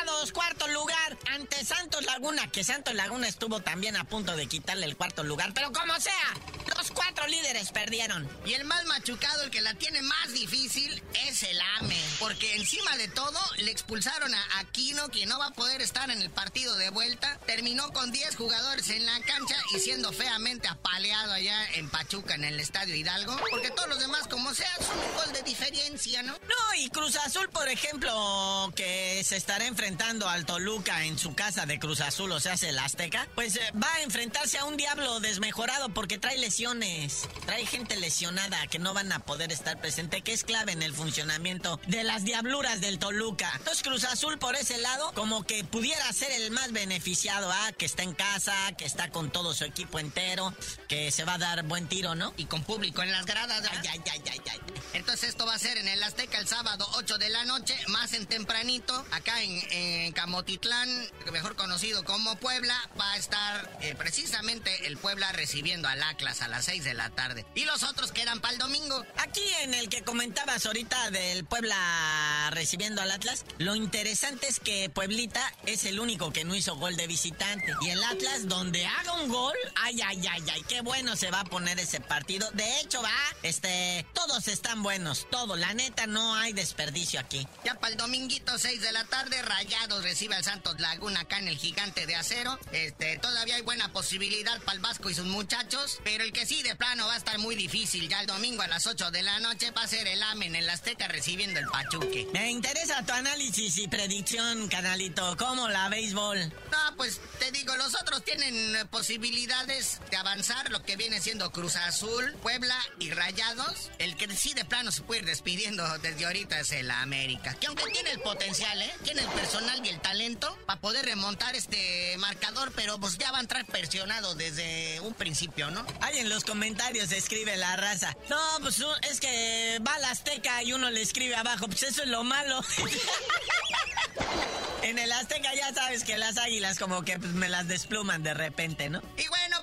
Laguna, 2.18 2.50
que 2.50 2.64
Santos 2.64 2.94
Laguna 2.94 3.28
estuvo 3.28 3.60
también 3.60 3.94
a 3.94 4.02
punto 4.02 4.34
de 4.34 4.48
quitarle 4.48 4.86
el 4.86 4.96
cuarto 4.96 5.22
lugar. 5.22 5.52
Pero 5.54 5.72
como 5.72 5.94
sea, 6.00 6.34
los 6.76 6.90
cuatro 6.90 7.08
cuatro 7.08 7.26
líderes 7.26 7.72
perdieron. 7.72 8.28
Y 8.44 8.52
el 8.52 8.64
más 8.64 8.84
machucado, 8.84 9.42
el 9.42 9.50
que 9.50 9.62
la 9.62 9.72
tiene 9.74 10.02
más 10.02 10.32
difícil, 10.32 11.02
es 11.26 11.42
el 11.42 11.58
AME. 11.78 11.98
Porque 12.18 12.54
encima 12.56 12.96
de 12.98 13.08
todo, 13.08 13.38
le 13.56 13.70
expulsaron 13.70 14.34
a 14.34 14.58
Aquino, 14.58 15.08
quien 15.08 15.28
no 15.30 15.38
va 15.38 15.46
a 15.46 15.52
poder 15.52 15.80
estar 15.80 16.10
en 16.10 16.20
el 16.20 16.28
partido 16.28 16.76
de 16.76 16.90
vuelta. 16.90 17.38
Terminó 17.46 17.90
con 17.92 18.12
10 18.12 18.36
jugadores 18.36 18.90
en 18.90 19.06
la 19.06 19.18
cancha 19.20 19.56
y 19.74 19.80
siendo 19.80 20.12
feamente 20.12 20.68
apaleado 20.68 21.32
allá 21.32 21.66
en 21.74 21.88
Pachuca, 21.88 22.34
en 22.34 22.44
el 22.44 22.60
Estadio 22.60 22.94
Hidalgo. 22.94 23.36
Porque 23.50 23.70
todos 23.70 23.88
los 23.88 24.00
demás, 24.00 24.28
como 24.28 24.52
sea, 24.52 24.70
son 24.76 24.98
un 24.98 25.16
gol 25.16 25.32
de 25.32 25.42
diferencia, 25.42 26.22
¿no? 26.22 26.32
No, 26.32 26.74
y 26.76 26.90
Cruz 26.90 27.16
Azul, 27.16 27.48
por 27.48 27.68
ejemplo, 27.68 28.70
que 28.76 29.22
se 29.24 29.36
estará 29.36 29.66
enfrentando 29.66 30.28
al 30.28 30.44
Toluca 30.44 31.04
en 31.04 31.18
su 31.18 31.34
casa 31.34 31.64
de 31.64 31.78
Cruz 31.78 32.00
Azul, 32.02 32.07
o 32.08 32.40
sea, 32.40 32.54
el 32.62 32.78
Azteca, 32.78 33.28
pues 33.34 33.56
eh, 33.56 33.60
va 33.80 33.92
a 33.96 34.02
enfrentarse 34.02 34.56
a 34.58 34.64
un 34.64 34.78
diablo 34.78 35.20
desmejorado 35.20 35.90
porque 35.90 36.18
trae 36.18 36.38
lesiones. 36.38 37.28
Trae 37.44 37.66
gente 37.66 37.96
lesionada 37.96 38.66
que 38.66 38.78
no 38.78 38.94
van 38.94 39.12
a 39.12 39.18
poder 39.18 39.52
estar 39.52 39.78
presente, 39.78 40.22
que 40.22 40.32
es 40.32 40.42
clave 40.42 40.72
en 40.72 40.82
el 40.82 40.94
funcionamiento 40.94 41.78
de 41.86 42.04
las 42.04 42.24
diabluras 42.24 42.80
del 42.80 42.98
Toluca. 42.98 43.52
Entonces 43.56 43.82
Cruz 43.82 44.04
Azul 44.04 44.38
por 44.38 44.56
ese 44.56 44.78
lado, 44.78 45.12
como 45.14 45.44
que 45.44 45.64
pudiera 45.64 46.10
ser 46.14 46.32
el 46.32 46.50
más 46.50 46.72
beneficiado, 46.72 47.52
¿ah? 47.52 47.72
Que 47.76 47.84
está 47.84 48.04
en 48.04 48.14
casa, 48.14 48.54
que 48.78 48.86
está 48.86 49.10
con 49.10 49.30
todo 49.30 49.52
su 49.52 49.64
equipo 49.64 49.98
entero, 49.98 50.54
que 50.88 51.10
se 51.10 51.24
va 51.24 51.34
a 51.34 51.38
dar 51.38 51.62
buen 51.64 51.88
tiro, 51.88 52.14
¿no? 52.14 52.32
Y 52.38 52.46
con 52.46 52.62
público 52.64 53.02
en 53.02 53.12
las 53.12 53.26
gradas. 53.26 53.62
Ay, 53.70 53.86
ay, 53.90 54.02
ay, 54.12 54.22
ay, 54.30 54.40
ay. 54.50 54.60
Entonces 54.94 55.28
esto 55.28 55.44
va 55.44 55.54
a 55.54 55.58
ser 55.58 55.76
en 55.76 55.88
el 55.88 56.02
Azteca 56.02 56.38
el 56.38 56.48
sábado 56.48 56.88
8 56.94 57.18
de 57.18 57.28
la 57.28 57.44
noche, 57.44 57.78
más 57.88 58.14
en 58.14 58.26
tempranito, 58.26 59.04
acá 59.10 59.42
en, 59.42 59.62
en 59.70 60.12
Camotitlán, 60.12 60.88
mejor 61.32 61.54
conocido 61.54 61.97
como 62.04 62.36
Puebla, 62.36 62.74
va 63.00 63.12
a 63.12 63.16
estar 63.16 63.78
eh, 63.80 63.94
precisamente 63.96 64.86
el 64.86 64.96
Puebla 64.98 65.32
recibiendo 65.32 65.88
al 65.88 66.02
Atlas 66.02 66.42
a 66.42 66.48
las 66.48 66.64
6 66.66 66.84
de 66.84 66.94
la 66.94 67.10
tarde. 67.10 67.46
Y 67.54 67.64
los 67.64 67.82
otros 67.82 68.12
quedan 68.12 68.40
para 68.40 68.52
el 68.52 68.58
domingo. 68.58 69.04
Aquí 69.16 69.44
en 69.62 69.74
el 69.74 69.88
que 69.88 70.02
comentabas 70.02 70.66
ahorita 70.66 71.10
del 71.10 71.44
Puebla 71.44 72.50
recibiendo 72.52 73.02
al 73.02 73.10
Atlas, 73.10 73.44
lo 73.58 73.74
interesante 73.74 74.48
es 74.48 74.60
que 74.60 74.90
Pueblita 74.90 75.52
es 75.66 75.84
el 75.84 76.00
único 76.00 76.32
que 76.32 76.44
no 76.44 76.54
hizo 76.54 76.76
gol 76.76 76.96
de 76.96 77.06
visitante. 77.06 77.74
Y 77.82 77.90
el 77.90 78.02
Atlas, 78.04 78.48
donde 78.48 78.86
haga 78.86 79.12
un 79.14 79.28
gol, 79.28 79.56
ay, 79.76 80.00
ay, 80.02 80.26
ay, 80.26 80.44
ay, 80.52 80.62
qué 80.68 80.80
bueno 80.80 81.16
se 81.16 81.30
va 81.30 81.40
a 81.40 81.44
poner 81.44 81.78
ese 81.78 82.00
partido. 82.00 82.50
De 82.52 82.80
hecho, 82.80 83.02
va, 83.02 83.10
este, 83.42 84.06
todos 84.14 84.48
están 84.48 84.82
buenos, 84.82 85.26
todo. 85.30 85.56
La 85.56 85.74
neta, 85.74 86.06
no 86.06 86.34
hay 86.34 86.52
desperdicio 86.52 87.20
aquí. 87.20 87.46
Ya 87.64 87.74
para 87.74 87.92
el 87.92 87.96
dominguito, 87.96 88.58
6 88.58 88.80
de 88.80 88.92
la 88.92 89.04
tarde, 89.04 89.40
Rayados 89.42 90.02
recibe 90.02 90.34
al 90.34 90.44
Santos 90.44 90.78
Laguna 90.80 91.20
acá 91.20 91.38
en 91.38 91.48
el 91.48 91.58
Gigante 91.58 91.87
de 91.94 92.14
Acero. 92.14 92.58
Este, 92.72 93.18
todavía 93.18 93.56
hay 93.56 93.62
buena 93.62 93.90
posibilidad 93.92 94.60
para 94.60 94.76
el 94.76 94.80
Vasco 94.80 95.10
y 95.10 95.14
sus 95.14 95.26
muchachos, 95.26 96.00
pero 96.04 96.24
el 96.24 96.32
que 96.32 96.46
sí 96.46 96.62
de 96.62 96.76
plano 96.76 97.06
va 97.06 97.14
a 97.14 97.16
estar 97.16 97.38
muy 97.38 97.56
difícil. 97.56 98.08
Ya 98.08 98.20
el 98.20 98.26
domingo 98.26 98.62
a 98.62 98.68
las 98.68 98.86
8 98.86 99.10
de 99.10 99.22
la 99.22 99.40
noche 99.40 99.70
va 99.70 99.82
a 99.82 99.88
ser 99.88 100.06
el 100.06 100.22
AMEN 100.22 100.54
en 100.54 100.66
la 100.66 100.74
Azteca 100.74 101.08
recibiendo 101.08 101.58
el 101.58 101.66
Pachuque. 101.66 102.28
Me 102.32 102.50
interesa 102.50 103.04
tu 103.04 103.12
análisis 103.12 103.78
y 103.78 103.88
predicción, 103.88 104.68
canalito. 104.68 105.36
¿Cómo 105.36 105.68
la 105.68 105.88
béisbol? 105.88 106.52
No, 106.70 106.96
pues 106.96 107.20
te 107.38 107.50
digo, 107.52 107.76
los 107.76 107.94
otros 108.00 108.24
tienen 108.24 108.76
eh, 108.76 108.84
posibilidades 108.86 110.00
de 110.10 110.16
avanzar, 110.16 110.70
lo 110.70 110.82
que 110.82 110.96
viene 110.96 111.20
siendo 111.20 111.50
Cruz 111.52 111.76
Azul, 111.76 112.34
Puebla 112.42 112.78
y 112.98 113.10
Rayados. 113.10 113.90
El 113.98 114.16
que 114.16 114.28
sí 114.36 114.52
de 114.54 114.64
plano 114.64 114.92
se 114.92 115.02
puede 115.02 115.20
ir 115.20 115.26
despidiendo 115.26 115.86
desde 115.98 116.26
ahorita 116.26 116.60
es 116.60 116.72
el 116.72 116.90
América. 116.90 117.54
Que 117.54 117.66
aunque 117.66 117.84
tiene 117.92 118.10
el 118.10 118.20
potencial, 118.20 118.80
¿eh? 118.82 118.92
Tiene 119.02 119.22
el 119.22 119.28
personal 119.28 119.84
y 119.84 119.88
el 119.88 120.00
talento 120.00 120.56
para 120.66 120.80
poder 120.80 121.04
remontar 121.04 121.54
este 121.54 121.77
marcador, 122.18 122.72
pero 122.74 122.98
pues 122.98 123.18
ya 123.18 123.30
va 123.32 123.38
a 123.38 123.40
entrar 123.40 123.64
presionado 123.66 124.34
desde 124.34 125.00
un 125.00 125.14
principio, 125.14 125.70
¿no? 125.70 125.84
Ahí 126.00 126.18
en 126.18 126.28
los 126.28 126.44
comentarios 126.44 127.12
escribe 127.12 127.56
la 127.56 127.76
raza. 127.76 128.16
No, 128.28 128.38
pues 128.60 128.82
es 129.10 129.20
que 129.20 129.80
va 129.86 129.98
la 129.98 130.10
Azteca 130.10 130.62
y 130.62 130.72
uno 130.72 130.90
le 130.90 131.02
escribe 131.02 131.36
abajo, 131.36 131.66
pues 131.66 131.82
eso 131.82 132.02
es 132.02 132.08
lo 132.08 132.24
malo. 132.24 132.60
en 134.82 134.98
el 134.98 135.10
Azteca 135.12 135.54
ya 135.54 135.72
sabes 135.72 136.04
que 136.04 136.18
las 136.18 136.38
águilas 136.38 136.78
como 136.78 137.02
que 137.02 137.18
pues, 137.18 137.32
me 137.32 137.48
las 137.48 137.68
despluman 137.68 138.22
de 138.22 138.34
repente, 138.34 138.88
¿no? 138.88 139.02
Y 139.16 139.26
bueno, 139.28 139.57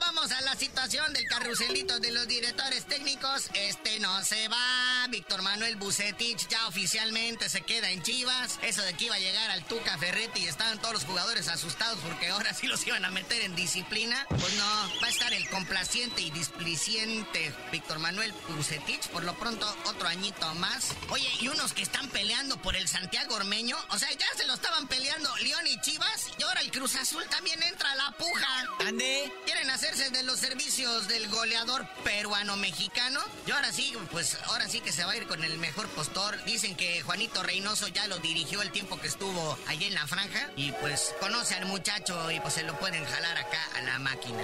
la 0.56 0.60
situación 0.60 1.12
del 1.12 1.28
carruselito 1.28 2.00
de 2.00 2.12
los 2.12 2.28
directores 2.28 2.86
técnicos. 2.86 3.50
Este 3.56 4.00
no 4.00 4.24
se 4.24 4.48
va. 4.48 5.06
Víctor 5.10 5.42
Manuel 5.42 5.76
Bucetich 5.76 6.48
ya 6.48 6.68
oficialmente 6.68 7.50
se 7.50 7.62
queda 7.62 7.92
en 7.92 8.02
Chivas. 8.02 8.58
Eso 8.62 8.82
de 8.84 8.94
que 8.94 9.06
iba 9.06 9.16
a 9.16 9.20
llegar 9.20 9.52
al 9.52 9.66
Tuca 9.66 9.98
Ferretti 9.98 10.42
y 10.44 10.48
estaban 10.48 10.80
todos 10.80 10.94
los 10.94 11.04
jugadores 11.04 11.50
asustados 11.50 12.00
porque 12.00 12.30
ahora 12.30 12.54
sí 12.54 12.68
los 12.68 12.88
iban 12.88 13.04
a 13.04 13.10
meter 13.10 13.42
en 13.42 13.54
disciplina. 13.56 14.26
Pues 14.30 14.54
no, 14.56 14.64
va 15.02 15.08
a 15.08 15.10
estar 15.10 15.34
el 15.34 15.50
complaciente 15.50 16.22
y 16.22 16.32
displiciente 16.32 17.54
Víctor 17.72 18.00
Manuel 18.00 18.34
Bucetich. 18.48 19.10
Por 19.10 19.26
lo 19.26 19.38
pronto, 19.38 19.68
otro 19.88 20.08
añito 20.08 20.54
más. 20.56 20.94
Oye, 21.10 21.30
y 21.42 21.50
unos 21.50 21.74
que 21.74 21.84
están 21.84 22.08
peleando 22.10 22.62
por 22.62 22.78
el 22.78 22.88
Santiago 22.88 23.36
Ormeño. 23.36 23.76
O 23.90 24.00
sea, 24.00 24.10
ya 24.12 24.28
se 24.38 24.48
lo 24.48 24.54
estaban 24.54 24.88
peleando 24.88 25.36
León 25.38 25.68
y 25.68 25.82
Chivas. 25.82 26.28
Y 26.40 26.44
ahora 26.44 26.62
el 26.62 26.72
Cruz 26.72 26.96
Azul 26.96 27.26
también 27.30 27.62
entra 27.62 27.92
a 27.92 27.96
la 27.96 28.12
puja. 28.12 28.48
¿Ande? 28.88 29.34
Quieren 29.46 29.70
hacerse 29.70 30.10
de 30.12 30.24
los 30.24 30.45
servicios 30.46 31.08
del 31.08 31.28
goleador 31.30 31.88
peruano-mexicano. 32.04 33.20
Y 33.48 33.52
ahora 33.52 33.72
sí, 33.72 33.94
pues 34.12 34.38
ahora 34.46 34.70
sí 34.70 34.80
que 34.80 34.92
se 34.92 35.04
va 35.04 35.14
a 35.14 35.18
ir 35.18 35.26
con 35.26 35.44
el 35.44 35.58
mejor 35.58 35.88
postor. 35.90 36.44
Dicen 36.46 36.76
que 36.76 37.02
Juanito 37.02 37.42
Reynoso 37.42 37.88
ya 37.88 38.06
lo 38.06 38.20
dirigió 38.20 38.62
el 38.62 38.72
tiempo 38.72 39.00
que 39.00 39.08
estuvo 39.08 39.58
allí 39.66 39.86
en 39.86 39.96
la 39.96 40.06
franja. 40.06 40.52
Y 40.56 40.72
pues 40.74 41.16
conoce 41.20 41.56
al 41.56 41.66
muchacho 41.66 42.30
y 42.30 42.40
pues 42.42 42.54
se 42.54 42.64
lo 42.64 42.78
pueden 42.78 43.04
jalar 43.06 43.38
acá 43.38 43.60
a 43.76 43.82
la 43.82 43.98
máquina. 43.98 44.44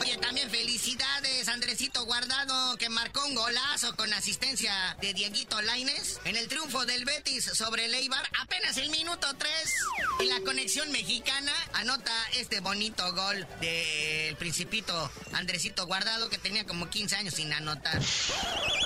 Oye, 0.00 0.16
también 0.16 0.50
felicidades, 0.50 1.46
Andresito 1.48 2.04
Guardado, 2.04 2.76
que 2.76 2.88
marcó 2.88 3.24
un 3.26 3.36
golazo 3.36 3.94
con 3.94 4.12
asistencia 4.14 4.96
de 5.00 5.14
Dieguito 5.14 5.62
Laines 5.62 6.18
en 6.24 6.34
el 6.34 6.48
triunfo 6.48 6.84
del 6.86 7.04
Betis 7.04 7.44
sobre 7.44 7.84
el 7.84 7.94
Eibar. 7.94 8.28
Apenas 8.40 8.78
el 8.78 8.90
minuto 8.90 9.28
3. 9.38 9.50
Y 10.20 10.24
la 10.24 10.40
conexión 10.40 10.90
mexicana 10.90 11.52
anota 11.74 12.12
este 12.34 12.58
bonito 12.58 13.12
gol 13.12 13.46
del 13.60 14.34
principito 14.36 15.10
Andresito 15.36 15.86
Guardado, 15.86 16.30
que 16.30 16.38
tenía 16.38 16.64
como 16.64 16.88
15 16.88 17.16
años 17.16 17.34
sin 17.34 17.52
anotar. 17.52 18.00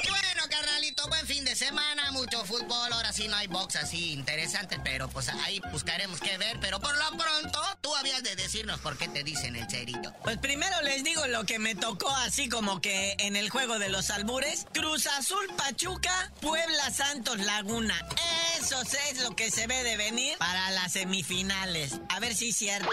Bueno, 0.08 0.42
carnalito, 0.50 1.06
buen 1.08 1.24
fin 1.26 1.44
de 1.44 1.54
semana, 1.54 2.10
mucho 2.10 2.44
fútbol. 2.44 2.92
Ahora 2.92 3.12
sí 3.12 3.28
no 3.28 3.36
hay 3.36 3.46
box 3.46 3.76
así 3.76 4.12
interesante, 4.12 4.80
pero 4.82 5.08
pues 5.08 5.28
ahí 5.28 5.60
buscaremos 5.70 6.18
qué 6.20 6.38
ver. 6.38 6.58
Pero 6.60 6.80
por 6.80 6.96
lo 6.96 7.16
pronto, 7.16 7.62
tú 7.80 7.94
habías 7.94 8.24
de 8.24 8.34
decirnos 8.34 8.80
por 8.80 8.98
qué 8.98 9.06
te 9.06 9.22
dicen 9.22 9.54
el 9.54 9.70
cerito. 9.70 10.12
Pues 10.24 10.38
primero 10.38 10.80
les 10.82 11.04
digo 11.04 11.24
lo 11.28 11.44
que 11.44 11.60
me 11.60 11.76
tocó 11.76 12.10
así 12.16 12.48
como 12.48 12.80
que 12.80 13.14
en 13.20 13.36
el 13.36 13.48
juego 13.48 13.78
de 13.78 13.88
los 13.88 14.10
albures. 14.10 14.66
Cruz 14.72 15.06
Azul 15.06 15.46
Pachuca, 15.56 16.32
Puebla 16.40 16.90
Santos 16.90 17.38
Laguna. 17.38 17.94
Eso 18.58 18.82
es 18.82 19.20
lo 19.22 19.36
que 19.36 19.52
se 19.52 19.68
ve 19.68 19.84
de 19.84 19.96
venir 19.96 20.36
para 20.38 20.70
las 20.72 20.92
semifinales. 20.94 22.00
A 22.08 22.18
ver 22.18 22.34
si 22.34 22.48
es 22.48 22.56
cierto. 22.56 22.90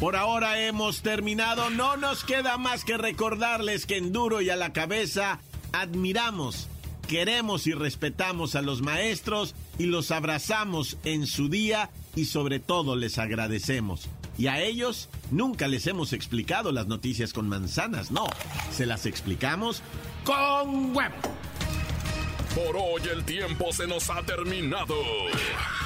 Por 0.00 0.16
ahora 0.16 0.58
hemos 0.66 1.02
terminado. 1.02 1.68
No 1.68 1.98
nos 1.98 2.24
queda 2.24 2.56
más 2.56 2.84
que 2.84 2.96
recordarles 2.96 3.84
que 3.84 3.98
en 3.98 4.12
duro 4.12 4.40
y 4.40 4.48
a 4.48 4.56
la 4.56 4.72
cabeza 4.72 5.40
admiramos, 5.72 6.68
queremos 7.06 7.66
y 7.66 7.74
respetamos 7.74 8.54
a 8.54 8.62
los 8.62 8.80
maestros 8.80 9.54
y 9.78 9.84
los 9.84 10.10
abrazamos 10.10 10.96
en 11.04 11.26
su 11.26 11.50
día 11.50 11.90
y 12.16 12.24
sobre 12.24 12.60
todo 12.60 12.96
les 12.96 13.18
agradecemos. 13.18 14.08
Y 14.38 14.46
a 14.46 14.62
ellos 14.62 15.10
nunca 15.30 15.68
les 15.68 15.86
hemos 15.86 16.14
explicado 16.14 16.72
las 16.72 16.86
noticias 16.86 17.34
con 17.34 17.46
manzanas, 17.46 18.10
no, 18.10 18.26
se 18.72 18.86
las 18.86 19.04
explicamos 19.04 19.82
con 20.24 20.94
web. 20.94 21.12
Por 22.54 22.74
hoy 22.74 23.02
el 23.12 23.22
tiempo 23.24 23.70
se 23.70 23.86
nos 23.86 24.08
ha 24.08 24.22
terminado. 24.22 24.96